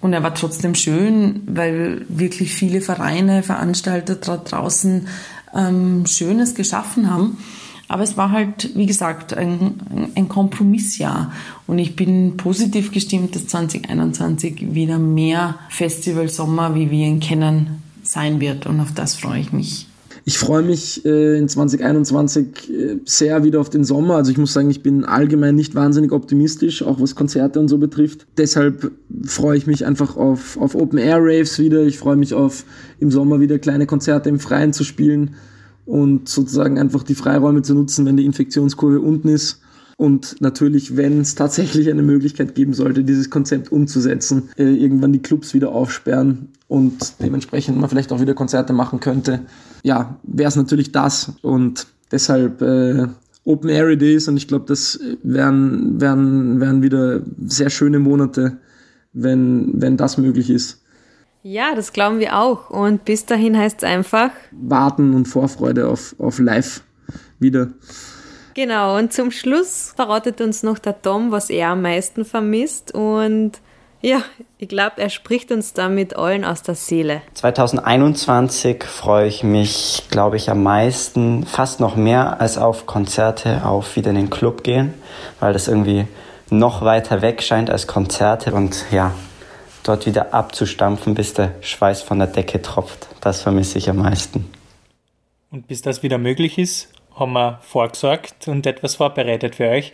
und 0.00 0.12
er 0.12 0.22
war 0.22 0.34
trotzdem 0.34 0.74
schön, 0.74 1.42
weil 1.46 2.06
wirklich 2.08 2.54
viele 2.54 2.80
Vereine, 2.80 3.42
Veranstalter 3.42 4.14
draußen 4.14 5.08
ähm, 5.54 6.06
Schönes 6.06 6.54
geschaffen 6.54 7.10
haben. 7.10 7.38
Aber 7.88 8.02
es 8.02 8.18
war 8.18 8.30
halt, 8.30 8.76
wie 8.76 8.84
gesagt, 8.84 9.34
ein, 9.34 10.10
ein 10.14 10.28
Kompromissjahr. 10.28 11.32
Und 11.66 11.78
ich 11.78 11.96
bin 11.96 12.36
positiv 12.36 12.92
gestimmt, 12.92 13.34
dass 13.34 13.46
2021 13.46 14.74
wieder 14.74 14.98
mehr 14.98 15.58
Festival 15.70 16.28
Sommer, 16.28 16.74
wie 16.74 16.90
wir 16.90 17.06
ihn 17.06 17.20
kennen, 17.20 17.82
sein 18.02 18.40
wird. 18.40 18.66
Und 18.66 18.80
auf 18.80 18.92
das 18.92 19.14
freue 19.14 19.40
ich 19.40 19.52
mich. 19.52 19.86
Ich 20.26 20.36
freue 20.36 20.62
mich 20.62 21.06
äh, 21.06 21.38
in 21.38 21.48
2021 21.48 22.46
äh, 22.70 22.96
sehr 23.06 23.44
wieder 23.44 23.60
auf 23.60 23.70
den 23.70 23.84
Sommer. 23.84 24.16
Also 24.16 24.30
ich 24.30 24.36
muss 24.36 24.52
sagen, 24.52 24.68
ich 24.68 24.82
bin 24.82 25.06
allgemein 25.06 25.54
nicht 25.54 25.74
wahnsinnig 25.74 26.12
optimistisch, 26.12 26.82
auch 26.82 27.00
was 27.00 27.14
Konzerte 27.14 27.58
und 27.58 27.68
so 27.68 27.78
betrifft. 27.78 28.26
Deshalb 28.36 28.92
freue 29.24 29.56
ich 29.56 29.66
mich 29.66 29.86
einfach 29.86 30.18
auf, 30.18 30.58
auf 30.58 30.74
Open 30.74 30.98
Air 30.98 31.20
Raves 31.20 31.58
wieder. 31.58 31.84
Ich 31.84 31.96
freue 31.96 32.16
mich 32.16 32.34
auf 32.34 32.66
im 33.00 33.10
Sommer 33.10 33.40
wieder 33.40 33.58
kleine 33.58 33.86
Konzerte 33.86 34.28
im 34.28 34.38
Freien 34.38 34.74
zu 34.74 34.84
spielen 34.84 35.36
und 35.88 36.28
sozusagen 36.28 36.78
einfach 36.78 37.02
die 37.02 37.14
Freiräume 37.14 37.62
zu 37.62 37.74
nutzen, 37.74 38.04
wenn 38.04 38.18
die 38.18 38.26
Infektionskurve 38.26 39.00
unten 39.00 39.28
ist. 39.28 39.62
Und 39.96 40.36
natürlich, 40.40 40.96
wenn 40.96 41.22
es 41.22 41.34
tatsächlich 41.34 41.90
eine 41.90 42.02
Möglichkeit 42.02 42.54
geben 42.54 42.74
sollte, 42.74 43.02
dieses 43.02 43.30
Konzept 43.30 43.72
umzusetzen, 43.72 44.50
äh, 44.58 44.64
irgendwann 44.64 45.14
die 45.14 45.22
Clubs 45.22 45.54
wieder 45.54 45.70
aufsperren 45.70 46.48
und 46.68 47.14
dementsprechend 47.20 47.80
man 47.80 47.88
vielleicht 47.88 48.12
auch 48.12 48.20
wieder 48.20 48.34
Konzerte 48.34 48.74
machen 48.74 49.00
könnte, 49.00 49.40
ja, 49.82 50.20
wäre 50.24 50.48
es 50.48 50.56
natürlich 50.56 50.92
das. 50.92 51.32
Und 51.40 51.86
deshalb 52.12 52.60
äh, 52.60 53.06
Open 53.44 53.70
Air 53.70 53.96
Days 53.96 54.28
und 54.28 54.36
ich 54.36 54.46
glaube, 54.46 54.66
das 54.68 55.00
wären, 55.22 55.98
wären, 56.00 56.60
wären 56.60 56.82
wieder 56.82 57.22
sehr 57.46 57.70
schöne 57.70 57.98
Monate, 57.98 58.58
wenn, 59.14 59.80
wenn 59.80 59.96
das 59.96 60.18
möglich 60.18 60.50
ist. 60.50 60.82
Ja, 61.42 61.74
das 61.74 61.92
glauben 61.92 62.18
wir 62.18 62.36
auch. 62.36 62.70
Und 62.70 63.04
bis 63.04 63.26
dahin 63.26 63.56
heißt 63.56 63.78
es 63.78 63.84
einfach 63.84 64.30
warten 64.50 65.14
und 65.14 65.26
Vorfreude 65.26 65.88
auf, 65.88 66.14
auf 66.18 66.38
live 66.38 66.82
wieder. 67.38 67.68
Genau, 68.54 68.98
und 68.98 69.12
zum 69.12 69.30
Schluss 69.30 69.92
verratet 69.94 70.40
uns 70.40 70.64
noch 70.64 70.80
der 70.80 71.00
Tom, 71.00 71.30
was 71.30 71.48
er 71.48 71.68
am 71.68 71.82
meisten 71.82 72.24
vermisst. 72.24 72.92
Und 72.92 73.52
ja, 74.00 74.22
ich 74.58 74.68
glaube, 74.68 74.94
er 74.98 75.10
spricht 75.10 75.52
uns 75.52 75.74
damit 75.74 76.16
allen 76.16 76.44
aus 76.44 76.62
der 76.62 76.74
Seele. 76.74 77.22
2021 77.34 78.82
freue 78.82 79.28
ich 79.28 79.44
mich, 79.44 80.04
glaube 80.10 80.36
ich, 80.36 80.50
am 80.50 80.64
meisten, 80.64 81.46
fast 81.46 81.78
noch 81.78 81.94
mehr 81.94 82.40
als 82.40 82.58
auf 82.58 82.86
Konzerte, 82.86 83.64
auf 83.64 83.94
wieder 83.94 84.10
in 84.10 84.16
den 84.16 84.30
Club 84.30 84.64
gehen, 84.64 84.94
weil 85.38 85.52
das 85.52 85.68
irgendwie 85.68 86.08
noch 86.50 86.82
weiter 86.82 87.22
weg 87.22 87.42
scheint 87.42 87.70
als 87.70 87.86
Konzerte. 87.86 88.52
Und 88.52 88.86
ja, 88.90 89.12
dort 89.88 90.06
wieder 90.06 90.34
abzustampfen, 90.34 91.14
bis 91.14 91.34
der 91.34 91.54
Schweiß 91.60 92.02
von 92.02 92.18
der 92.18 92.28
Decke 92.28 92.60
tropft. 92.60 93.08
Das 93.20 93.42
vermisse 93.42 93.78
ich 93.78 93.88
am 93.88 93.96
meisten. 93.96 94.50
Und 95.50 95.66
bis 95.66 95.82
das 95.82 96.02
wieder 96.02 96.18
möglich 96.18 96.58
ist, 96.58 96.92
haben 97.14 97.32
wir 97.32 97.58
vorgesorgt 97.62 98.48
und 98.48 98.66
etwas 98.66 98.96
vorbereitet 98.96 99.56
für 99.56 99.68
euch, 99.68 99.92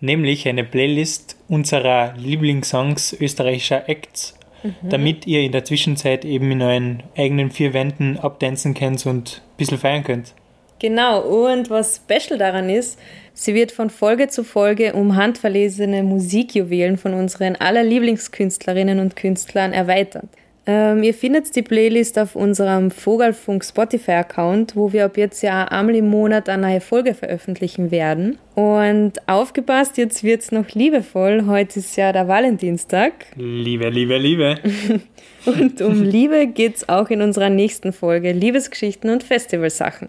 nämlich 0.00 0.48
eine 0.48 0.64
Playlist 0.64 1.36
unserer 1.48 2.14
Lieblingssongs 2.16 3.12
österreichischer 3.12 3.88
Acts, 3.88 4.38
mhm. 4.62 4.74
damit 4.82 5.26
ihr 5.26 5.42
in 5.42 5.52
der 5.52 5.64
Zwischenzeit 5.64 6.24
eben 6.24 6.50
in 6.50 6.62
euren 6.62 7.02
eigenen 7.16 7.50
vier 7.50 7.74
Wänden 7.74 8.18
abtanzen 8.18 8.74
könnt 8.74 9.04
und 9.06 9.42
ein 9.44 9.56
bisschen 9.58 9.78
feiern 9.78 10.02
könnt. 10.02 10.34
Genau, 10.78 11.20
und 11.20 11.70
was 11.70 11.96
special 11.96 12.38
daran 12.38 12.68
ist, 12.68 12.98
sie 13.36 13.54
wird 13.54 13.70
von 13.70 13.90
Folge 13.90 14.26
zu 14.26 14.42
Folge 14.42 14.94
um 14.94 15.14
handverlesene 15.14 16.02
Musikjuwelen 16.02 16.98
von 16.98 17.14
unseren 17.14 17.54
aller 17.54 17.84
Lieblingskünstlerinnen 17.84 18.98
und 18.98 19.14
Künstlern 19.14 19.72
erweitert. 19.72 20.28
Ähm, 20.68 21.04
ihr 21.04 21.14
findet 21.14 21.54
die 21.54 21.62
Playlist 21.62 22.18
auf 22.18 22.34
unserem 22.34 22.90
Vogelfunk 22.90 23.64
Spotify-Account, 23.64 24.74
wo 24.74 24.92
wir 24.92 25.04
ab 25.04 25.16
jetzt 25.16 25.40
ja 25.42 25.64
einmal 25.66 25.94
im 25.94 26.10
Monat 26.10 26.48
eine 26.48 26.62
neue 26.62 26.80
Folge 26.80 27.14
veröffentlichen 27.14 27.92
werden. 27.92 28.38
Und 28.56 29.12
aufgepasst, 29.28 29.96
jetzt 29.96 30.24
wird 30.24 30.42
es 30.42 30.50
noch 30.50 30.68
liebevoll. 30.70 31.44
Heute 31.46 31.78
ist 31.78 31.96
ja 31.96 32.12
der 32.12 32.26
Valentinstag. 32.26 33.12
Liebe, 33.36 33.90
Liebe, 33.90 34.18
Liebe. 34.18 34.56
und 35.46 35.80
um 35.82 36.02
Liebe 36.02 36.48
geht 36.48 36.76
es 36.76 36.88
auch 36.88 37.10
in 37.10 37.22
unserer 37.22 37.50
nächsten 37.50 37.92
Folge 37.92 38.32
Liebesgeschichten 38.32 39.10
und 39.10 39.22
Festivalsachen. 39.22 40.08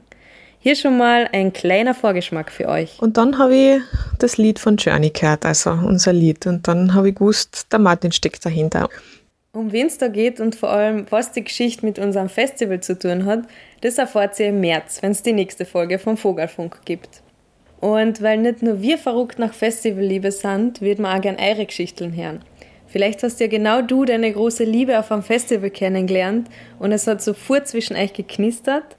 Hier 0.67 0.75
schon 0.75 0.97
mal 0.97 1.29
ein 1.31 1.53
kleiner 1.53 1.93
Vorgeschmack 1.93 2.51
für 2.51 2.67
euch. 2.67 3.01
Und 3.01 3.15
dann 3.15 3.37
habe 3.37 3.55
ich 3.55 3.81
das 4.19 4.35
Lied 4.37 4.59
von 4.59 4.75
Journey 4.75 5.11
gehört, 5.11 5.45
also 5.45 5.69
unser 5.69 6.11
Lied. 6.11 6.45
Und 6.45 6.67
dann 6.67 6.93
habe 6.93 7.07
ich 7.07 7.15
gewusst, 7.15 7.67
der 7.71 7.79
Martin 7.79 8.11
steckt 8.11 8.45
dahinter. 8.45 8.89
Um 9.53 9.71
wen 9.71 9.87
es 9.87 9.97
da 9.97 10.09
geht 10.09 10.41
und 10.41 10.55
vor 10.55 10.69
allem, 10.69 11.05
was 11.09 11.31
die 11.31 11.45
Geschichte 11.45 11.85
mit 11.85 11.99
unserem 11.99 12.27
Festival 12.27 12.81
zu 12.81 12.99
tun 12.99 13.23
hat, 13.23 13.43
das 13.79 13.97
erfahrt 13.97 14.37
ihr 14.41 14.47
im 14.47 14.59
März, 14.59 14.97
wenn 15.01 15.11
es 15.11 15.23
die 15.23 15.31
nächste 15.31 15.63
Folge 15.63 15.99
vom 15.99 16.17
Vogelfunk 16.17 16.81
gibt. 16.83 17.21
Und 17.79 18.21
weil 18.21 18.39
nicht 18.39 18.61
nur 18.61 18.81
wir 18.81 18.97
verrückt 18.97 19.39
nach 19.39 19.53
Festivalliebe 19.53 20.33
sind, 20.33 20.81
wird 20.81 20.99
man 20.99 21.17
auch 21.17 21.21
gern 21.21 21.37
eure 21.39 21.65
Geschichten 21.65 22.13
hören. 22.13 22.43
Vielleicht 22.87 23.23
hast 23.23 23.39
ja 23.39 23.47
genau 23.47 23.81
du 23.81 24.03
deine 24.03 24.33
große 24.33 24.65
Liebe 24.65 24.99
auf 24.99 25.13
einem 25.13 25.23
Festival 25.23 25.69
kennengelernt 25.69 26.49
und 26.77 26.91
es 26.91 27.07
hat 27.07 27.21
sofort 27.21 27.69
zwischen 27.69 27.95
euch 27.95 28.11
geknistert. 28.11 28.97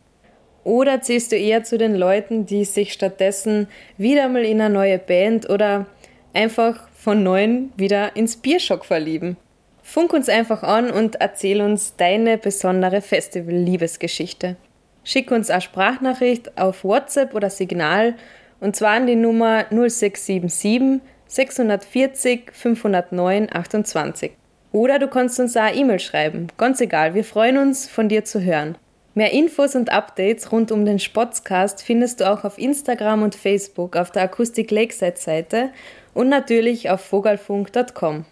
Oder 0.68 1.00
zählst 1.00 1.32
du 1.32 1.36
eher 1.36 1.64
zu 1.64 1.78
den 1.78 1.94
Leuten, 1.94 2.44
die 2.44 2.66
sich 2.66 2.92
stattdessen 2.92 3.68
wieder 3.96 4.28
mal 4.28 4.44
in 4.44 4.60
eine 4.60 4.74
neue 4.74 4.98
Band 4.98 5.48
oder 5.48 5.86
einfach 6.34 6.90
von 6.94 7.22
neuem 7.22 7.72
wieder 7.78 8.14
ins 8.16 8.36
Bierschock 8.36 8.84
verlieben? 8.84 9.38
Funk 9.82 10.12
uns 10.12 10.28
einfach 10.28 10.62
an 10.62 10.90
und 10.90 11.22
erzähl 11.22 11.62
uns 11.62 11.96
deine 11.96 12.36
besondere 12.36 13.00
Festival-Liebesgeschichte. 13.00 14.56
Schick 15.04 15.30
uns 15.30 15.48
eine 15.48 15.62
Sprachnachricht 15.62 16.58
auf 16.58 16.84
WhatsApp 16.84 17.34
oder 17.34 17.48
Signal 17.48 18.14
und 18.60 18.76
zwar 18.76 18.90
an 18.90 19.06
die 19.06 19.16
Nummer 19.16 19.64
0677 19.70 21.00
640 21.28 22.50
509 22.52 23.48
28. 23.50 24.32
Oder 24.72 24.98
du 24.98 25.08
kannst 25.08 25.40
uns 25.40 25.56
auch 25.56 25.62
eine 25.62 25.78
E-Mail 25.78 25.98
schreiben. 25.98 26.48
Ganz 26.58 26.82
egal, 26.82 27.14
wir 27.14 27.24
freuen 27.24 27.56
uns, 27.56 27.88
von 27.88 28.10
dir 28.10 28.26
zu 28.26 28.42
hören. 28.42 28.76
Mehr 29.18 29.32
Infos 29.32 29.74
und 29.74 29.90
Updates 29.90 30.52
rund 30.52 30.70
um 30.70 30.84
den 30.84 31.00
Spotscast 31.00 31.82
findest 31.82 32.20
du 32.20 32.30
auch 32.30 32.44
auf 32.44 32.56
Instagram 32.56 33.24
und 33.24 33.34
Facebook 33.34 33.96
auf 33.96 34.12
der 34.12 34.22
Akustik 34.22 34.70
Lakeside 34.70 35.16
Seite 35.16 35.70
und 36.14 36.28
natürlich 36.28 36.88
auf 36.88 37.00
vogelfunk.com. 37.00 38.26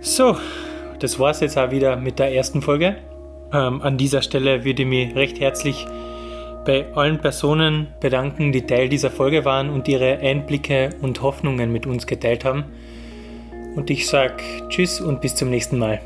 So, 0.00 0.38
das 1.00 1.18
war's 1.18 1.40
jetzt 1.40 1.58
auch 1.58 1.70
wieder 1.70 1.96
mit 1.96 2.18
der 2.18 2.32
ersten 2.32 2.62
Folge. 2.62 2.96
Ähm, 3.52 3.82
an 3.82 3.98
dieser 3.98 4.22
Stelle 4.22 4.64
würde 4.64 4.84
ich 4.84 4.88
mich 4.88 5.14
recht 5.14 5.38
herzlich 5.38 5.86
bei 6.64 6.86
allen 6.94 7.18
Personen 7.18 7.88
bedanken, 8.00 8.52
die 8.52 8.62
Teil 8.62 8.88
dieser 8.88 9.10
Folge 9.10 9.44
waren 9.44 9.68
und 9.68 9.86
ihre 9.86 10.16
Einblicke 10.20 10.94
und 11.02 11.20
Hoffnungen 11.20 11.70
mit 11.70 11.86
uns 11.86 12.06
geteilt 12.06 12.46
haben. 12.46 12.64
Und 13.74 13.90
ich 13.90 14.08
sage 14.08 14.42
Tschüss 14.70 14.98
und 14.98 15.20
bis 15.20 15.34
zum 15.34 15.50
nächsten 15.50 15.78
Mal. 15.78 16.00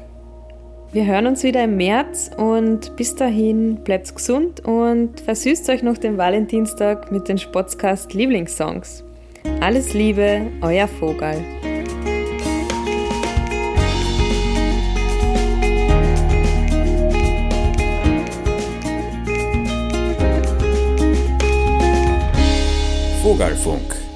Wir 0.92 1.06
hören 1.06 1.28
uns 1.28 1.44
wieder 1.44 1.62
im 1.62 1.76
März 1.76 2.32
und 2.36 2.96
bis 2.96 3.14
dahin 3.14 3.76
bleibt 3.84 4.12
gesund 4.12 4.64
und 4.64 5.20
versüßt 5.20 5.70
euch 5.70 5.84
noch 5.84 5.96
den 5.96 6.18
Valentinstag 6.18 7.12
mit 7.12 7.28
den 7.28 7.38
Spotscast 7.38 8.12
Lieblingssongs. 8.12 9.04
Alles 9.60 9.94
Liebe, 9.94 10.48
euer 10.62 10.88
Vogel. 10.88 11.44
Vogelfunk 23.22 24.09